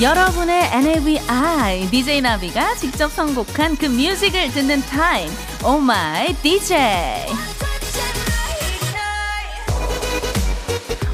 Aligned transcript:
여러분의 0.00 0.70
NAVI 0.72 1.88
DJ 1.90 2.22
나비가 2.22 2.74
직접 2.76 3.10
선곡한 3.12 3.76
그 3.76 3.86
뮤직을 3.86 4.50
듣는 4.50 4.80
타임. 4.86 5.30
Oh 5.64 5.78
My 5.78 6.34
DJ. 6.36 6.78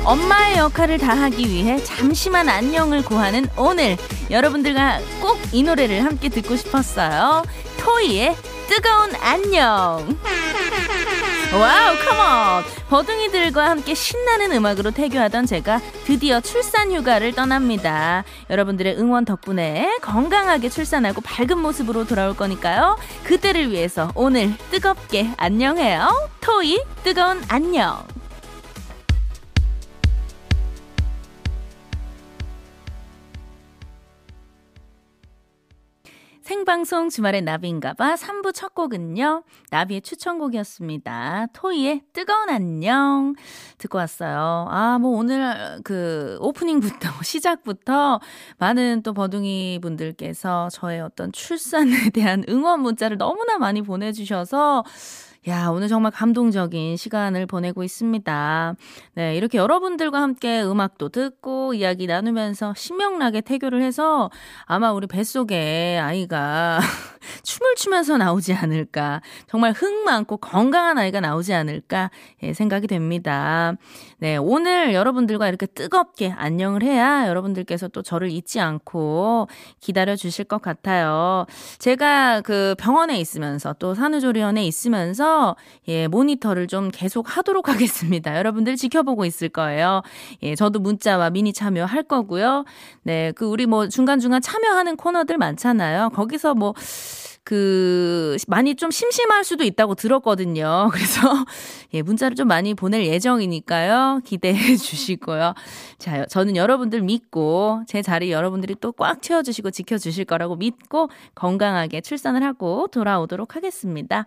엄마의 0.05 0.57
역할을 0.57 0.97
다하기 0.99 1.51
위해 1.51 1.83
잠시만 1.85 2.49
안녕을 2.49 3.03
구하는 3.03 3.47
오늘 3.57 3.99
여러분들과 4.31 5.01
꼭 5.21 5.37
이 5.53 5.63
노래를 5.63 6.05
함께 6.05 6.29
듣고 6.29 6.57
싶었어요. 6.57 7.43
토이의 7.79 8.37
뜨거운 8.69 9.15
안녕. 9.17 10.19
Wow, 11.51 11.97
come 11.97 12.36
on! 12.36 12.65
버둥이들과 12.91 13.71
함께 13.71 13.95
신나는 13.95 14.53
음악으로 14.53 14.91
태교하던 14.91 15.47
제가 15.47 15.81
드디어 16.05 16.41
출산 16.41 16.93
휴가를 16.93 17.33
떠납니다. 17.33 18.25
여러분들의 18.51 18.99
응원 18.99 19.25
덕분에 19.25 19.97
건강하게 20.03 20.69
출산하고 20.69 21.23
밝은 21.23 21.59
모습으로 21.59 22.07
돌아올 22.07 22.37
거니까요. 22.37 22.99
그때를 23.25 23.71
위해서 23.71 24.13
오늘 24.15 24.55
뜨겁게 24.71 25.31
안녕해요. 25.39 26.29
토이 26.43 26.83
뜨거운 27.03 27.43
안녕. 27.49 28.05
생방송 36.49 37.11
주말의 37.11 37.43
나비인가봐 37.43 38.15
3부 38.15 38.55
첫 38.55 38.75
곡은요. 38.75 39.43
나비의 39.71 40.01
추천곡이었습니다. 40.01 41.49
토이의 41.53 42.01
뜨거운 42.15 42.49
안녕 42.49 43.35
듣고 43.77 43.99
왔어요. 43.99 44.67
아, 44.71 44.99
뭐 44.99 45.11
오늘 45.19 45.83
그 45.85 46.39
오프닝부터 46.41 47.11
시작부터 47.23 48.21
많은 48.57 49.03
또 49.03 49.13
버둥이 49.13 49.81
분들께서 49.83 50.71
저의 50.73 51.03
어떤 51.03 51.33
출산에 51.33 52.09
대한 52.15 52.43
응원 52.49 52.81
문자를 52.81 53.19
너무나 53.19 53.59
많이 53.59 53.83
보내주셔서 53.83 54.85
야, 55.47 55.69
오늘 55.69 55.87
정말 55.87 56.11
감동적인 56.11 56.97
시간을 56.97 57.47
보내고 57.47 57.85
있습니다. 57.85 58.75
네, 59.15 59.37
이렇게 59.37 59.57
여러분들과 59.57 60.21
함께 60.21 60.63
음악도 60.63 61.11
듣고 61.11 61.75
이야기 61.75 62.09
나누면서 62.09 62.75
신명나게 62.77 63.43
태교를 63.43 63.81
해서 63.81 64.31
아마 64.65 64.93
우리 64.93 65.07
뱃속에 65.07 65.99
아이가 66.03 66.81
춤을 67.45 67.77
추면서 67.77 68.17
나오지 68.17 68.53
않을까. 68.53 69.23
정말 69.47 69.73
흥 69.73 70.05
많고 70.05 70.39
건강한 70.39 70.99
아이가 70.99 71.21
나오지 71.21 71.55
않을까 71.55 72.11
예, 72.43 72.53
생각이 72.53 72.89
됩니다. 72.89 73.75
네, 74.19 74.37
오늘 74.37 74.93
여러분들과 74.93 75.49
이렇게 75.49 75.67
뜨겁게 75.67 76.35
안녕을 76.37 76.83
해야 76.83 77.29
여러분들께서 77.29 77.89
또 77.89 78.03
저를 78.03 78.31
잊지 78.31 78.59
않고 78.61 79.47
기다려 79.81 80.17
주실 80.17 80.47
것 80.47 80.61
같아요. 80.61 81.47
제가 81.79 82.41
그 82.41 82.75
병원에 82.77 83.21
있으면서 83.21 83.75
또 83.79 83.95
산후조리원에 83.95 84.65
있으면서 84.65 85.28
예, 85.89 86.07
모니터를 86.09 86.67
좀 86.67 86.91
계속 86.93 87.37
하도록 87.37 87.67
하겠습니다. 87.69 88.37
여러분들 88.37 88.77
지켜보고 88.77 89.25
있을 89.25 89.49
거예요. 89.49 90.03
예, 90.43 90.55
저도 90.55 90.79
문자와 90.81 91.31
미니 91.31 91.53
참여할 91.53 92.05
거고요. 92.05 92.65
네, 93.03 93.33
그 93.33 93.47
우리 93.47 93.67
뭐 93.67 93.89
중간중간 93.89 94.41
참여하는 94.41 94.97
코너들 94.97 95.39
많잖아요. 95.39 96.11
거기서 96.11 96.55
뭐 96.55 96.75
그, 97.49 98.37
많이 98.47 98.75
좀 98.75 98.91
심심할 98.91 99.43
수도 99.43 99.65
있다고 99.65 99.95
들었거든요. 99.95 100.91
그래서, 100.93 101.47
예, 101.95 102.03
문자를 102.03 102.35
좀 102.37 102.47
많이 102.47 102.75
보낼 102.75 103.07
예정이니까요. 103.07 104.21
기대해 104.23 104.53
주시고요. 104.77 105.55
자, 105.99 106.27
저는 106.27 106.57
여러분들 106.57 107.01
믿고, 107.01 107.85
제 107.87 108.03
자리 108.03 108.33
여러분들이 108.33 108.75
또 108.75 108.93
꽉 108.93 109.23
채워 109.23 109.43
주시고 109.43 109.71
지켜 109.71 109.97
주실 109.97 110.27
거라고 110.27 110.57
믿고, 110.57 111.09
건강하게 111.35 112.03
출산을 112.03 112.43
하고 112.43 112.87
돌아오도록 112.89 113.57
하겠습니다. 113.57 114.27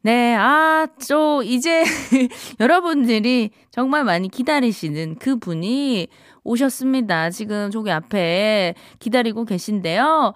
네, 0.00 0.34
아, 0.34 0.86
저, 0.98 1.42
이제, 1.44 1.84
여러분들이 2.58 3.50
정말 3.70 4.04
많이 4.04 4.28
기다리시는 4.30 5.16
그 5.18 5.36
분이 5.36 6.08
오셨습니다. 6.42 7.28
지금 7.28 7.70
저기 7.70 7.90
앞에 7.90 8.74
기다리고 8.98 9.44
계신데요. 9.44 10.32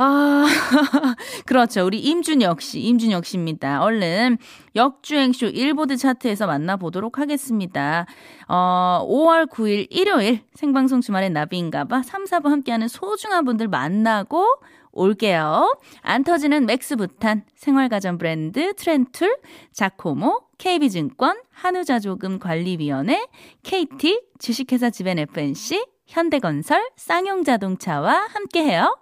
아, 0.00 0.46
그렇죠. 1.44 1.84
우리 1.84 1.98
임준혁 1.98 2.62
씨, 2.62 2.78
임준혁 2.78 3.26
씨입니다. 3.26 3.82
얼른 3.82 4.38
역주행쇼 4.76 5.46
일보드 5.46 5.96
차트에서 5.96 6.46
만나보도록 6.46 7.18
하겠습니다. 7.18 8.06
어, 8.46 9.04
5월 9.08 9.50
9일 9.50 9.88
일요일 9.90 10.42
생방송 10.54 11.00
주말의 11.00 11.30
나비인가봐 11.30 12.02
3, 12.04 12.26
4부 12.26 12.44
함께하는 12.48 12.86
소중한 12.86 13.44
분들 13.44 13.66
만나고 13.66 14.46
올게요. 14.92 15.76
안 16.02 16.22
터지는 16.22 16.66
맥스부탄, 16.66 17.42
생활가전 17.56 18.18
브랜드 18.18 18.74
트렌툴, 18.74 19.36
자코모, 19.72 20.42
KB증권, 20.58 21.40
한우자조금관리위원회, 21.50 23.26
KT, 23.64 24.22
주식회사 24.38 24.90
지벤 24.90 25.18
FNC, 25.18 25.84
현대건설, 26.06 26.88
쌍용자동차와 26.94 28.28
함께해요. 28.32 28.96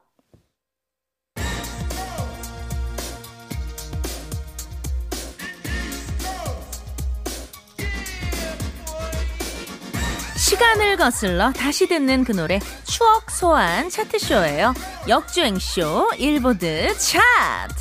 시간을 10.57 10.97
거슬러 10.97 11.53
다시 11.53 11.87
듣는 11.87 12.25
그 12.25 12.33
노래 12.33 12.59
추억 12.85 13.31
소환 13.31 13.91
차트쇼예요. 13.91 14.73
역주행쇼 15.07 16.13
일보드 16.17 16.97
차트. 16.97 17.75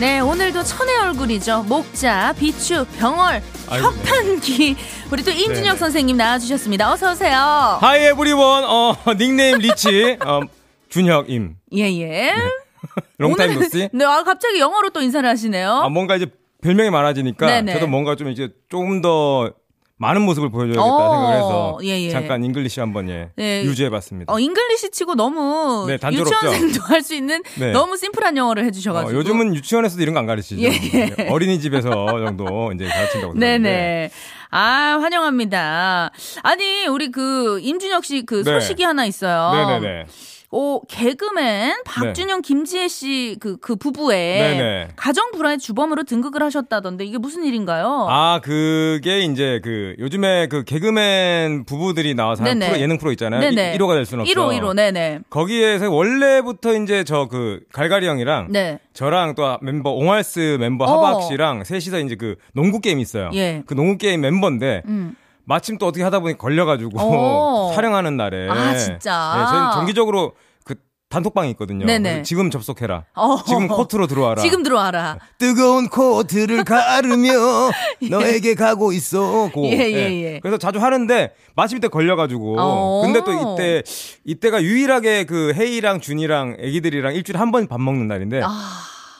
네, 0.00 0.18
오늘도 0.18 0.64
천의 0.64 0.98
얼굴이죠. 0.98 1.62
목자, 1.68 2.34
비추, 2.36 2.84
병얼, 2.98 3.42
협판기. 3.68 4.76
우리 5.12 5.22
또 5.22 5.30
임준혁 5.30 5.62
네네. 5.62 5.76
선생님 5.76 6.16
나와주셨습니다. 6.16 6.92
어서 6.92 7.12
오세요. 7.12 7.78
Hi 7.80 8.06
everyone, 8.06 8.64
어, 8.64 8.96
nickname 9.16 9.58
rich, 9.58 10.16
어, 10.24 10.40
준혁임. 10.88 11.54
예, 11.76 11.84
예. 11.92 12.32
네. 12.34 12.59
Long 13.18 13.36
time 13.36 13.54
no 13.54 13.65
see? 13.65 13.88
네, 13.92 14.04
아, 14.04 14.22
갑자기 14.22 14.58
영어로 14.60 14.90
또 14.90 15.00
인사를 15.00 15.28
하시네요. 15.28 15.70
아, 15.70 15.88
뭔가 15.88 16.16
이제 16.16 16.26
별명이 16.62 16.90
많아지니까 16.90 17.46
네네. 17.46 17.72
저도 17.74 17.86
뭔가 17.86 18.16
좀 18.16 18.28
이제 18.28 18.50
조금 18.68 19.00
더 19.00 19.52
많은 19.96 20.22
모습을 20.22 20.50
보여줘야겠다 20.50 20.82
어, 20.82 21.10
생각을 21.10 21.36
해서 21.36 21.78
예, 21.82 22.00
예. 22.06 22.08
잠깐 22.10 22.42
English 22.42 22.80
한번 22.80 23.10
예, 23.10 23.30
네. 23.36 23.62
유지해봤습니다. 23.64 24.32
어, 24.32 24.38
English 24.40 24.90
치고 24.92 25.14
너무 25.14 25.84
네, 25.86 25.98
유치원생도 26.10 26.80
할 26.84 27.02
수 27.02 27.14
있는 27.14 27.42
네. 27.58 27.72
너무 27.72 27.98
심플한 27.98 28.34
영어를 28.36 28.64
해주셔가지고 28.64 29.10
어, 29.10 29.14
요즘은 29.14 29.54
유치원에서도 29.54 30.00
이런 30.02 30.14
거 30.14 30.20
안 30.20 30.26
가르치죠. 30.26 30.62
예, 30.62 30.68
예. 30.94 31.06
네, 31.16 31.28
어린이집에서 31.28 31.90
정도 32.24 32.72
이제 32.74 32.86
가르친다고 32.86 33.34
네네. 33.38 34.10
아 34.50 34.98
환영합니다. 35.00 36.10
아니 36.42 36.86
우리 36.86 37.10
그 37.10 37.60
임준혁 37.60 38.04
씨 38.04 38.22
그 38.22 38.42
소식이 38.42 38.82
하나 38.82 39.04
있어요. 39.04 39.52
네네네. 39.80 40.06
오, 40.52 40.82
개그맨 40.86 41.82
박준형, 41.84 42.42
네. 42.42 42.46
김지혜 42.46 42.88
씨 42.88 43.36
그, 43.40 43.56
그 43.58 43.76
부부의 43.76 44.40
네네. 44.40 44.88
가정 44.96 45.30
불화의 45.30 45.58
주범으로 45.58 46.02
등극을 46.02 46.42
하셨다던데 46.42 47.04
이게 47.04 47.18
무슨 47.18 47.44
일인가요? 47.44 48.06
아, 48.10 48.40
그게 48.42 49.20
이제 49.20 49.60
그 49.62 49.94
요즘에 49.98 50.48
그 50.48 50.64
개그맨 50.64 51.64
부부들이 51.64 52.14
나와서 52.14 52.44
하는 52.44 52.66
프로, 52.66 52.80
예능 52.80 52.98
프로 52.98 53.12
있잖아요. 53.12 53.40
네네. 53.40 53.78
1호가 53.78 53.94
될 53.94 54.04
수는 54.04 54.22
없죠. 54.22 54.34
1호, 54.34 54.60
1호, 54.60 54.74
네네. 54.74 55.20
거기에서 55.30 55.90
원래부터 55.90 56.74
이제 56.74 57.04
저 57.04 57.30
그 57.30 57.60
갈갈이 57.72 58.06
형이랑 58.06 58.48
네. 58.50 58.80
저랑 58.92 59.34
또 59.36 59.56
멤버 59.62 59.90
옹알스 59.90 60.56
멤버 60.58 60.84
하박 60.84 61.16
어. 61.16 61.20
씨랑 61.22 61.64
셋이서 61.64 62.00
이제 62.00 62.16
그 62.16 62.34
농구 62.52 62.80
게임 62.80 62.98
있어요. 62.98 63.30
예. 63.34 63.62
그 63.66 63.74
농구 63.74 63.96
게임 63.98 64.20
멤버인데 64.22 64.82
음. 64.86 65.14
마침 65.44 65.78
또 65.78 65.86
어떻게 65.86 66.02
하다 66.04 66.20
보니 66.20 66.38
걸려가지고 66.38 66.92
어. 67.00 67.72
촬영하는 67.76 68.16
날에 68.16 68.48
아 68.48 68.76
진짜 68.76 69.34
네, 69.36 69.44
저희는 69.50 69.72
정기적으로 69.72 70.32
그 70.64 70.74
단톡방이 71.08 71.50
있거든요. 71.50 71.86
지금 72.22 72.50
접속해라. 72.50 73.04
어. 73.16 73.42
지금 73.44 73.66
코트로 73.66 74.06
들어와라. 74.06 74.40
지금 74.42 74.62
들어와라. 74.62 75.18
뜨거운 75.38 75.88
코트를 75.88 76.62
가르며 76.64 77.30
예. 78.02 78.08
너에게 78.08 78.54
가고 78.54 78.92
있어. 78.92 79.50
고. 79.52 79.66
예, 79.66 79.72
예, 79.72 79.92
예, 79.92 80.22
예. 80.34 80.40
그래서 80.40 80.56
자주 80.56 80.78
하는데 80.78 81.34
마침 81.56 81.80
때 81.80 81.88
걸려가지고. 81.88 82.56
어. 82.60 83.02
근데 83.02 83.22
또 83.24 83.32
이때 83.32 83.82
이때가 84.24 84.62
유일하게 84.62 85.24
그 85.24 85.52
헤이랑 85.56 86.00
준이랑 86.00 86.56
애기들이랑 86.60 87.14
일주일에 87.14 87.38
한 87.38 87.50
번 87.50 87.66
밥 87.66 87.80
먹는 87.80 88.06
날인데. 88.06 88.42
아. 88.44 88.50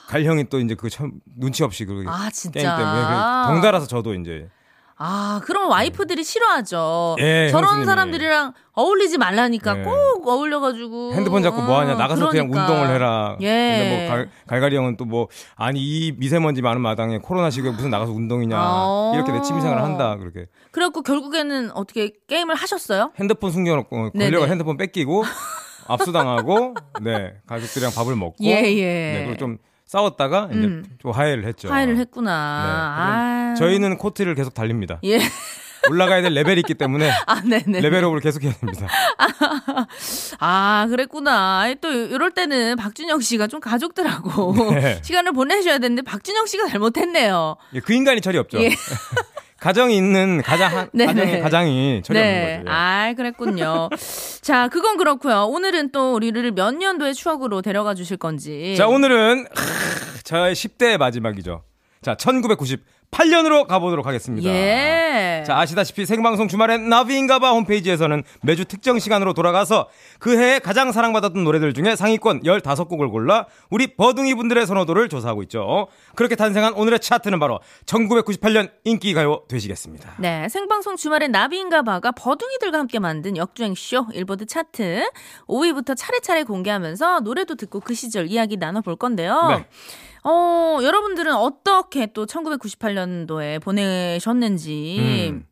갈 0.06 0.24
형이 0.24 0.46
또 0.50 0.58
이제 0.58 0.74
그 0.74 0.90
참, 0.90 1.12
눈치 1.38 1.62
없이 1.62 1.84
그 1.84 2.02
아, 2.08 2.28
진짜? 2.32 2.58
게임 2.60 2.68
때문에 2.68 3.00
덩달아서 3.46 3.86
저도 3.86 4.14
이제 4.14 4.48
아, 5.02 5.40
그럼 5.44 5.70
와이프들이 5.70 6.22
싫어하죠. 6.22 7.16
예, 7.20 7.48
저런 7.50 7.64
형수님이. 7.64 7.86
사람들이랑 7.86 8.52
어울리지 8.72 9.16
말라니까 9.16 9.78
예. 9.78 9.82
꼭 9.82 10.28
어울려가지고. 10.28 11.14
핸드폰 11.14 11.42
잡고 11.42 11.62
뭐 11.62 11.78
하냐. 11.80 11.94
나가서 11.94 12.28
그러니까. 12.28 12.30
그냥 12.30 12.50
운동을 12.68 12.94
해라. 12.94 13.36
예. 13.40 13.46
근데 13.78 13.98
뭐 13.98 14.08
갈, 14.10 14.30
갈갈이 14.46 14.76
형은 14.76 14.98
또 14.98 15.06
뭐, 15.06 15.28
아니, 15.56 15.80
이 15.80 16.12
미세먼지 16.12 16.60
많은 16.60 16.82
마당에 16.82 17.16
코로나 17.16 17.48
시국에 17.48 17.74
무슨 17.74 17.88
나가서 17.88 18.12
운동이냐. 18.12 18.56
어. 18.60 19.12
이렇게 19.14 19.32
내 19.32 19.40
취미생활을 19.40 19.82
한다. 19.82 20.16
그렇게. 20.16 20.46
그래갖고 20.70 21.00
결국에는 21.02 21.70
어떻게 21.72 22.12
게임을 22.28 22.54
하셨어요? 22.54 23.12
핸드폰 23.18 23.52
숨겨놓고, 23.52 24.10
걸려가 24.12 24.46
핸드폰 24.48 24.76
뺏기고, 24.76 25.24
압수당하고, 25.88 26.74
네. 27.02 27.32
가족들이랑 27.46 27.92
밥을 27.94 28.16
먹고. 28.16 28.36
예, 28.42 28.50
예. 28.50 28.84
네. 29.14 29.22
그리고 29.24 29.38
좀 29.38 29.56
싸웠다가 29.90 30.50
이제 30.52 30.60
음. 30.60 30.84
좀 31.00 31.10
화해를 31.10 31.44
했죠. 31.46 31.68
화해를 31.68 31.96
했구나. 31.96 32.30
네. 32.30 32.32
아. 32.32 33.54
저희는 33.58 33.98
코트를 33.98 34.36
계속 34.36 34.54
달립니다. 34.54 35.00
예. 35.02 35.18
올라가야 35.90 36.22
될 36.22 36.32
레벨이 36.32 36.60
있기 36.60 36.74
때문에 36.74 37.10
아, 37.26 37.42
레벨업을 37.44 38.20
계속 38.20 38.44
해야 38.44 38.52
됩니다. 38.52 38.86
아, 40.38 40.86
그랬구나. 40.88 41.74
또 41.80 41.90
이럴 41.90 42.30
때는 42.30 42.76
박준영 42.76 43.20
씨가 43.20 43.48
좀 43.48 43.58
가족들하고 43.58 44.54
네. 44.74 45.00
시간을 45.02 45.32
보내셔야 45.32 45.78
되는데 45.78 46.02
박준영 46.02 46.46
씨가 46.46 46.68
잘못했네요. 46.68 47.56
예, 47.74 47.80
그 47.80 47.92
인간이 47.92 48.20
철이 48.20 48.38
없죠. 48.38 48.62
예. 48.62 48.70
가정이 49.60 49.96
있는 49.96 50.42
가장 50.42 50.76
한, 50.76 50.90
네, 50.94 51.06
가정이 51.06 51.32
네. 51.32 51.40
가장이 51.40 52.02
철이 52.02 52.18
네. 52.18 52.56
거죠. 52.56 52.64
예. 52.66 52.72
아, 52.72 53.12
그랬군요. 53.14 53.90
자, 54.40 54.68
그건 54.68 54.96
그렇고요. 54.96 55.44
오늘은 55.44 55.92
또 55.92 56.14
우리를 56.14 56.50
몇 56.52 56.74
년도의 56.74 57.14
추억으로 57.14 57.62
데려가 57.62 57.94
주실 57.94 58.16
건지. 58.16 58.74
자, 58.76 58.88
오늘은 58.88 59.46
저의 60.24 60.54
10대 60.54 60.96
마지막이죠. 60.96 61.62
자, 62.02 62.14
1990 62.16 62.82
8년으로 63.10 63.66
가보도록 63.66 64.06
하겠습니다. 64.06 64.48
예. 64.48 65.42
자, 65.46 65.58
아시다시피 65.58 66.06
생방송 66.06 66.48
주말엔 66.48 66.88
나비인가봐 66.88 67.50
홈페이지에서는 67.50 68.22
매주 68.42 68.64
특정 68.64 68.98
시간으로 68.98 69.34
돌아가서 69.34 69.88
그 70.18 70.38
해에 70.38 70.58
가장 70.60 70.92
사랑받았던 70.92 71.42
노래들 71.42 71.74
중에 71.74 71.96
상위권 71.96 72.42
15곡을 72.42 73.10
골라 73.10 73.46
우리 73.68 73.96
버둥이 73.96 74.34
분들의 74.34 74.64
선호도를 74.66 75.08
조사하고 75.08 75.42
있죠. 75.44 75.88
그렇게 76.14 76.36
탄생한 76.36 76.74
오늘의 76.74 77.00
차트는 77.00 77.40
바로 77.40 77.60
1998년 77.86 78.70
인기가요 78.84 79.42
되시겠습니다. 79.48 80.14
네, 80.18 80.48
생방송 80.48 80.96
주말엔 80.96 81.32
나비인가봐가 81.32 82.12
버둥이들과 82.12 82.78
함께 82.78 83.00
만든 83.00 83.36
역주행쇼 83.36 84.06
일보드 84.14 84.46
차트 84.46 85.10
5위부터 85.48 85.96
차례차례 85.96 86.44
공개하면서 86.44 87.20
노래도 87.20 87.56
듣고 87.56 87.80
그 87.80 87.94
시절 87.94 88.28
이야기 88.28 88.56
나눠볼 88.56 88.96
건데요. 88.96 89.48
네. 89.48 89.66
어, 90.24 90.78
여러분들은 90.82 91.34
어떻게 91.34 92.06
또 92.12 92.26
1998년도에 92.26 93.60
보내셨는지. 93.62 95.28
음. 95.30 95.46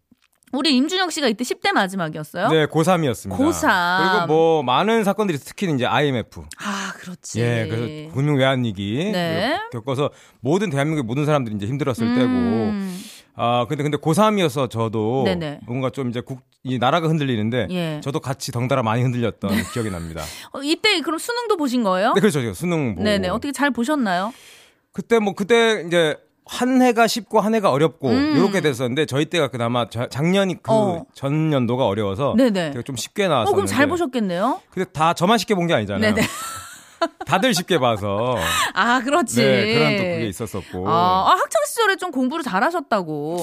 우리 0.53 0.75
임준혁 0.76 1.12
씨가 1.12 1.29
이때 1.29 1.44
10대 1.44 1.73
마지막이었어요? 1.73 2.49
네, 2.49 2.67
고3이었습니다. 2.67 3.37
고3. 3.37 3.99
그리고 3.99 4.26
뭐 4.26 4.62
많은 4.62 5.05
사건들이 5.05 5.38
특히 5.38 5.70
이제 5.75 5.85
IMF. 5.85 6.41
아, 6.59 6.93
그렇지. 6.97 7.41
예, 7.41 7.67
그래서 7.69 8.15
금융 8.15 8.37
외환 8.37 8.65
위기 8.65 9.11
네. 9.12 9.59
겪어서 9.73 10.11
모든 10.41 10.71
대한민국의 10.71 11.06
모든 11.06 11.26
사람들이 11.26 11.55
이제 11.56 11.67
힘들었을 11.67 12.03
음. 12.03 12.14
때고. 12.14 13.09
아, 13.41 13.67
근데 13.69 13.85
근데 13.85 13.97
고3이어서 13.99 14.69
저도 14.69 15.23
네네. 15.25 15.61
뭔가 15.64 15.91
좀 15.91 16.11
이제 16.11 16.21
국, 16.21 16.41
이 16.64 16.79
나라가 16.79 17.06
흔들리는데 17.09 17.69
예. 17.71 18.00
저도 18.03 18.19
같이 18.19 18.50
덩달아 18.50 18.82
많이 18.82 19.03
흔들렸던 19.03 19.50
네. 19.50 19.62
기억이 19.73 19.91
납니다. 19.91 20.23
어, 20.53 20.61
이때 20.62 21.00
그럼 21.03 21.19
수능도 21.19 21.56
보신 21.56 21.85
거예요? 21.85 22.14
네, 22.14 22.21
그렇죠. 22.21 22.53
수능 22.53 22.97
보고. 22.97 23.05
네네. 23.05 23.29
어떻게 23.29 23.53
잘 23.53 23.71
보셨나요? 23.71 24.32
그때 24.99 25.21
뭐 25.21 25.33
그때 25.33 25.85
이제 25.87 26.17
한 26.45 26.83
해가 26.83 27.06
쉽고 27.06 27.39
한 27.39 27.55
해가 27.55 27.71
어렵고 27.71 28.09
음. 28.09 28.37
이렇게 28.37 28.61
됐었는데 28.61 29.06
저희 29.06 29.27
때가 29.27 29.47
그나마 29.47 29.89
자, 29.89 30.09
작년이 30.09 30.56
그 30.61 30.73
어. 30.73 31.06
전년도가 31.15 31.87
어려워서 31.87 32.35
네네. 32.37 32.75
좀 32.85 32.97
쉽게 32.97 33.29
나왔었는데. 33.29 33.53
어, 33.53 33.55
그럼 33.55 33.67
잘 33.69 33.87
보셨겠네요. 33.87 34.61
근데 34.73 34.91
다 34.91 35.15
저만 35.15 35.39
쉽게 35.39 35.55
본 35.55 35.69
게 35.69 35.75
아니잖아요. 35.75 36.15
네네. 36.15 36.27
다들 37.27 37.55
쉽게 37.55 37.79
봐서. 37.79 38.35
아, 38.75 39.00
그렇지. 39.05 39.37
네, 39.41 39.75
그런 39.75 39.97
또 39.99 40.03
그게 40.03 40.27
있었었고. 40.27 40.89
아, 40.89 41.29
아 41.29 41.31
학창 41.31 41.62
시절에 41.69 41.95
좀 41.95 42.11
공부를 42.11 42.43
잘하셨다고. 42.43 43.37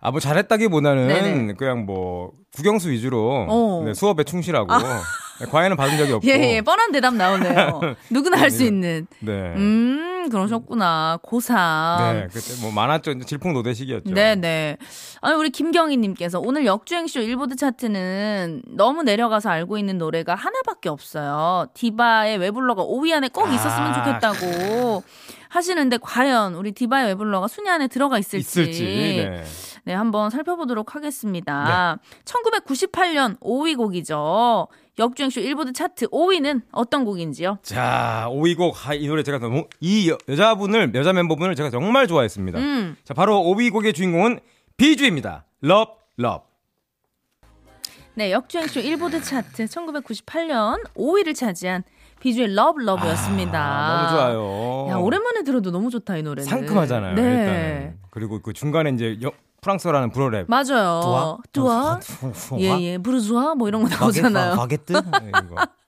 아, 0.00 0.10
뭐 0.10 0.20
잘했다기보다는 0.20 1.08
네네. 1.08 1.54
그냥 1.54 1.86
뭐 1.86 2.32
국영수 2.54 2.90
위주로 2.90 3.46
어. 3.48 3.82
네, 3.86 3.94
수업에 3.94 4.24
충실하고. 4.24 4.70
아. 4.74 5.02
네, 5.40 5.46
과외는 5.46 5.76
받은 5.76 5.96
적이 5.98 6.12
없고. 6.14 6.28
예, 6.28 6.54
예, 6.56 6.60
뻔한 6.62 6.90
대답 6.92 7.14
나오네요. 7.14 7.80
누구나 8.10 8.38
할 8.38 8.50
수 8.50 8.64
있는. 8.64 9.06
네. 9.20 9.32
음, 9.56 10.28
그러셨구나. 10.30 11.18
고3. 11.22 12.12
네, 12.14 12.28
그때 12.32 12.60
뭐 12.60 12.72
많았죠. 12.72 13.20
질풍노대식이었죠. 13.20 14.10
네, 14.12 14.34
네. 14.34 14.76
아니, 15.20 15.34
우리 15.36 15.50
김경희님께서 15.50 16.40
오늘 16.40 16.66
역주행쇼 16.66 17.20
일보드 17.20 17.56
차트는 17.56 18.62
너무 18.68 19.02
내려가서 19.02 19.50
알고 19.50 19.78
있는 19.78 19.98
노래가 19.98 20.34
하나밖에 20.34 20.88
없어요. 20.88 21.66
디바의 21.74 22.38
외불러가 22.38 22.82
5위 22.84 23.12
안에 23.12 23.28
꼭 23.28 23.52
있었으면 23.52 23.92
아. 23.92 23.92
좋겠다고 24.20 25.02
하시는데 25.50 25.98
과연 26.02 26.54
우리 26.54 26.72
디바의 26.72 27.06
외불러가 27.08 27.48
순위 27.48 27.70
안에 27.70 27.88
들어가 27.88 28.18
있을지. 28.18 28.60
있을지. 28.62 28.82
네. 28.84 29.44
네, 29.84 29.94
한번 29.94 30.28
살펴보도록 30.30 30.94
하겠습니다. 30.94 31.98
네. 32.02 32.22
1998년 32.24 33.38
5위 33.40 33.76
곡이죠. 33.76 34.68
역주행쇼 34.98 35.40
일보드 35.40 35.72
차트 35.72 36.08
5위는 36.08 36.62
어떤 36.72 37.04
곡인지요? 37.04 37.58
자, 37.62 38.26
5위 38.30 38.56
곡. 38.56 38.74
아, 38.86 38.94
이 38.94 39.06
노래 39.06 39.22
제가 39.22 39.38
너무, 39.38 39.66
이 39.80 40.10
여, 40.10 40.18
자분을 40.34 40.92
여자 40.94 41.12
멤버분을 41.12 41.54
제가 41.54 41.70
정말 41.70 42.06
좋아했습니다. 42.08 42.58
음. 42.58 42.96
자, 43.04 43.14
바로 43.14 43.40
5위 43.42 43.72
곡의 43.72 43.92
주인공은 43.92 44.40
비주입니다. 44.76 45.44
Love, 45.62 45.94
Love. 46.18 46.48
네, 48.14 48.32
역주행쇼 48.32 48.80
일보드 48.80 49.22
차트 49.22 49.66
1998년 49.66 50.82
5위를 50.94 51.36
차지한 51.36 51.84
비주의 52.20 52.52
Love 52.52 52.80
Love였습니다. 52.80 53.60
아, 53.60 53.96
너무 53.96 54.18
좋아요. 54.18 54.86
야, 54.90 54.96
오랜만에 54.96 55.44
들어도 55.44 55.70
너무 55.70 55.88
좋다 55.90 56.16
이 56.16 56.22
노래는. 56.24 56.48
상큼하잖아요. 56.48 57.14
네. 57.14 57.22
일단 57.22 57.98
그리고 58.10 58.40
그 58.42 58.52
중간에 58.52 58.90
이제 58.90 59.16
여, 59.22 59.30
프랑스어라는 59.60 60.10
불어랩. 60.12 60.44
맞아요. 60.48 61.38
두아? 61.52 61.98
두아? 62.00 62.58
예예. 62.58 62.98
부르주아 62.98 63.54
뭐 63.54 63.68
이런 63.68 63.82
거 63.82 63.88
나오잖아요. 63.88 64.56
바게트? 64.56 64.92
네, 64.92 65.32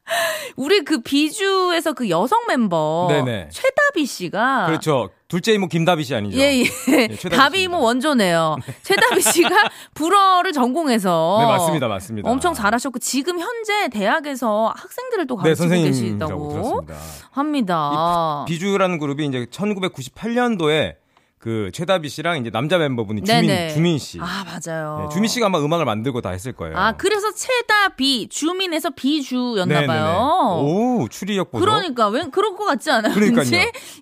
우리 0.57 0.81
그 0.85 1.01
비주에서 1.03 1.93
그 1.93 2.11
여성 2.11 2.47
멤버 2.49 3.07
네네. 3.09 3.49
최다비 3.53 4.07
씨가 4.07 4.67
그렇죠. 4.67 5.11
둘째 5.29 5.53
이모 5.53 5.69
김다비 5.69 6.03
씨 6.03 6.15
아니죠? 6.15 6.37
예, 6.41 6.59
예. 6.59 6.65
네, 6.89 7.09
다비 7.31 7.63
이모 7.63 7.81
원조네요. 7.81 8.57
최다비 8.83 9.23
씨가 9.23 9.51
불어를 9.95 10.51
전공해서 10.53 11.39
네, 11.41 11.47
맞습니다. 11.47 11.87
맞습니다. 11.89 12.29
엄청 12.29 12.55
잘하셨고 12.55 12.99
지금 12.99 13.39
현재 13.39 13.89
대학에서 13.89 14.73
학생들을 14.77 15.29
또 15.29 15.37
네, 15.37 15.43
가르치고 15.55 15.69
네, 15.69 15.83
계시다고 15.83 16.85
합니다. 17.31 18.45
비주라는 18.49 18.99
그룹이 18.99 19.27
이제 19.27 19.47
1998년도에 19.47 20.97
그 21.41 21.71
최다비 21.73 22.11
씨랑 22.11 22.37
이제 22.37 22.51
남자 22.51 22.77
멤버분이 22.77 23.23
주민 23.25 23.47
네네. 23.47 23.71
주민 23.71 23.99
씨. 23.99 24.19
아 24.21 24.45
맞아요. 24.45 24.99
네, 25.01 25.15
주민 25.15 25.27
씨가 25.27 25.47
아마 25.47 25.59
음악을 25.59 25.87
만들고 25.87 26.21
다 26.21 26.31
했을 26.31 26.53
거예요. 26.53 26.77
아 26.77 26.93
그래서 26.93 27.33
최다비 27.33 28.29
주민에서 28.29 28.91
비주였나 28.91 29.87
봐요. 29.87 30.61
오 30.63 31.09
추리력 31.09 31.51
보소. 31.51 31.65
그러니까 31.65 32.09
왜 32.09 32.25
그럴 32.31 32.55
것 32.55 32.67
같지 32.67 32.91
않아요? 32.91 33.15
그러니까요. 33.15 33.47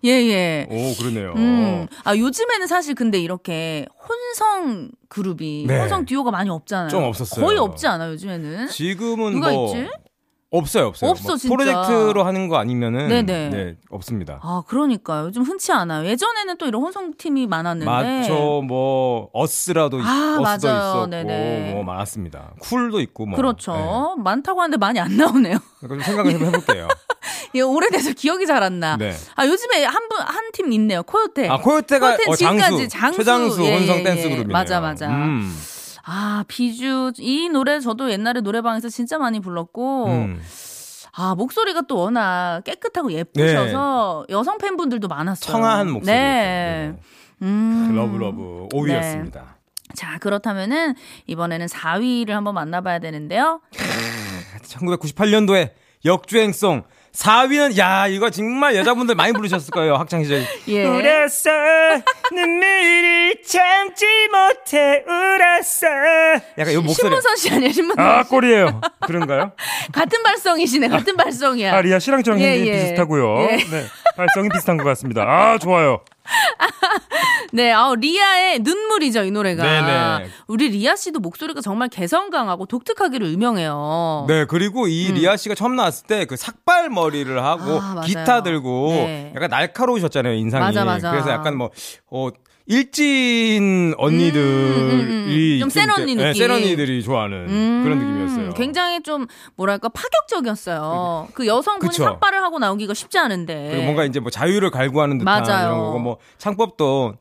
예예. 0.02 0.33
예. 0.33 0.66
오 0.68 0.97
그러네요. 0.99 1.35
음. 1.37 1.87
아 2.02 2.16
요즘에는 2.16 2.66
사실 2.66 2.97
근데 2.97 3.21
이렇게 3.21 3.87
혼성 4.09 4.90
그룹이 5.09 5.66
네. 5.68 5.78
혼성 5.78 6.07
듀오가 6.07 6.33
많이 6.33 6.50
없잖아요. 6.50 6.88
좀 6.88 7.04
없었어요. 7.04 7.47
거의 7.47 7.57
없지 7.57 7.87
않아요 7.87 8.11
요즘에는. 8.14 8.66
지금은 8.66 9.35
누가 9.35 9.52
뭐 9.52 9.76
있지? 9.76 9.88
없어요, 10.50 10.87
없어요. 10.87 11.11
없어, 11.11 11.28
뭐 11.28 11.37
진짜. 11.37 11.55
프로젝트로 11.55 12.25
하는 12.25 12.49
거 12.49 12.57
아니면은 12.57 13.09
네네. 13.09 13.50
네, 13.50 13.75
없습니다. 13.90 14.40
아, 14.43 14.62
그러니까요. 14.67 15.26
요즘 15.26 15.43
흔치 15.43 15.73
않아요. 15.73 16.07
예전에는 16.07 16.57
또 16.57 16.67
이런 16.67 16.83
혼성팀이 16.83 17.47
많았는데. 17.47 17.85
맞죠. 17.85 18.62
뭐 18.67 19.28
어스라도 19.35 19.99
아, 20.02 20.38
어스도 20.40 20.69
맞아요. 20.69 20.78
있었고 20.90 21.07
네네. 21.09 21.73
뭐 21.75 21.85
많았습니다. 21.85 22.52
쿨도 22.61 23.00
있고 23.00 23.26
뭐. 23.26 23.37
그렇죠. 23.37 24.14
네. 24.17 24.23
많다고 24.23 24.62
하는데 24.62 24.78
많이 24.78 24.99
안 24.99 25.17
나오네요. 25.19 25.59
좀 25.87 26.00
생각을 26.00 26.33
좀 26.33 26.47
해볼게요. 26.47 26.88
예, 27.55 27.61
오래돼서 27.61 28.12
기억이 28.14 28.47
잘 28.47 28.62
안 28.62 28.81
나. 28.81 28.97
네. 28.97 29.14
아, 29.37 29.47
요즘에 29.47 29.85
한 29.85 30.09
분, 30.09 30.19
한 30.19 30.50
팀 30.52 30.73
있네요. 30.73 31.02
코요테. 31.02 31.47
아, 31.49 31.59
코요테가 31.59 32.17
코요테 32.17 32.31
어, 32.31 32.35
장수. 32.35 32.88
장수. 32.88 33.19
최장수 33.19 33.62
예, 33.64 33.76
혼성 33.76 33.99
예, 33.99 34.02
댄스 34.02 34.21
예. 34.25 34.31
그룹이네요. 34.31 34.52
맞아, 34.52 34.81
맞아. 34.81 35.09
음. 35.09 35.55
아, 36.11 36.45
비주. 36.49 37.12
이 37.19 37.50
노래 37.50 37.81
저도 37.81 38.11
옛날에 38.11 38.41
노래방에서 38.41 38.88
진짜 38.88 39.19
많이 39.19 39.41
불렀고. 39.41 40.07
음. 40.07 40.41
아, 41.12 41.35
목소리가 41.35 41.83
또 41.83 41.99
워낙 41.99 42.62
깨끗하고 42.65 43.12
예쁘셔서 43.12 44.25
네. 44.29 44.35
여성 44.35 44.57
팬분들도 44.57 45.07
많았어요. 45.09 45.53
청아한 45.53 45.91
목소리. 45.91 46.15
네. 46.15 46.95
네. 46.95 47.00
음. 47.43 47.93
Love 47.95 48.32
Love 48.32 48.69
5위였습니다. 48.73 49.35
네. 49.35 49.41
자, 49.95 50.19
그렇다면은 50.19 50.95
이번에는 51.27 51.67
4위를 51.67 52.31
한번 52.31 52.55
만나봐야 52.55 53.00
되는데요. 53.00 53.61
1998년도에 54.62 55.73
역주행송 56.05 56.85
4위는 57.19 57.77
야 57.79 58.07
이거 58.07 58.31
정말 58.31 58.77
여자분들 58.77 59.17
많이 59.17 59.33
부르셨을 59.33 59.71
거예요 59.73 59.97
학창 59.97 60.23
시절. 60.23 60.45
예. 60.69 60.85
울었어 60.87 61.51
눈물을 62.33 63.43
참지 63.45 64.07
못해 64.31 65.03
울었어. 65.07 65.87
약간 66.59 66.73
이 66.73 66.77
목소리. 66.77 66.95
신문선 67.09 67.37
씨 67.37 67.51
아니에요 67.51 67.73
신문선 67.73 68.07
아 68.07 68.23
골이에요. 68.23 68.81
그런가요? 69.07 69.53
같은 69.93 70.23
발성이시네 70.23 70.89
같은 70.89 71.17
발성이야. 71.17 71.75
아 71.75 71.81
리아 71.81 71.99
씨랑 71.99 72.23
저랑 72.23 72.41
예, 72.41 72.57
예. 72.65 72.73
비슷하고요. 72.83 73.49
예. 73.51 73.57
네 73.57 73.85
발성이 74.17 74.49
비슷한 74.51 74.77
것 74.77 74.85
같습니다. 74.85 75.23
아 75.23 75.59
좋아요. 75.59 76.01
네, 77.52 77.73
아, 77.73 77.93
리아의 77.99 78.61
눈물이죠, 78.61 79.25
이 79.25 79.31
노래가. 79.31 79.62
네네. 79.62 80.28
우리 80.47 80.69
리아 80.69 80.95
씨도 80.97 81.21
목소리가 81.21 81.61
정말 81.61 81.88
개성 81.88 82.31
강하고 82.31 82.67
독특하기로 82.67 83.26
유명해요. 83.28 84.26
네, 84.28 84.45
그리고 84.45 84.87
이 84.87 85.09
음. 85.11 85.14
리아 85.14 85.37
씨가 85.37 85.55
처음 85.55 85.75
나왔을 85.76 86.07
때 86.07 86.19
그 86.28 86.37
삭발 86.37 86.90
머리를 86.90 87.43
하고 87.43 87.81
아, 87.81 88.02
기타 88.05 88.43
들고 88.43 88.88
네. 88.90 89.33
약간 89.35 89.49
날카로우셨잖아요, 89.50 90.35
인상이. 90.35 90.62
맞아, 90.62 90.85
맞아. 90.85 91.11
그래서 91.11 91.31
약간 91.31 91.57
뭐, 91.57 91.71
어, 92.11 92.28
일진 92.67 93.95
언니들이 93.97 94.38
음, 94.43 94.90
음, 94.90 95.09
음, 95.09 95.26
음. 95.28 95.59
좀센 95.61 95.90
언니 95.90 96.14
네, 96.14 96.28
느낌, 96.28 96.43
센 96.43 96.50
언니들이 96.50 97.02
좋아하는 97.02 97.83
그런 97.83 97.99
느낌이었어요. 97.99 98.52
굉장히 98.55 99.02
좀 99.02 99.26
뭐랄까 99.57 99.88
파격적이었어요. 99.88 101.28
그 101.33 101.47
여성분이 101.47 101.88
그쵸. 101.88 102.05
삭발을 102.05 102.43
하고 102.43 102.59
나오기가 102.59 102.93
쉽지 102.93 103.19
않은데. 103.19 103.69
그리고 103.71 103.85
뭔가 103.85 104.05
이제 104.05 104.21
뭐 104.21 104.31
자유를 104.31 104.71
갈구하는 104.71 105.17
듯한 105.19 105.43
맞아요. 105.43 105.67
이런 105.69 105.78
거고 105.78 105.99
뭐 105.99 106.19
창법도 106.37 107.14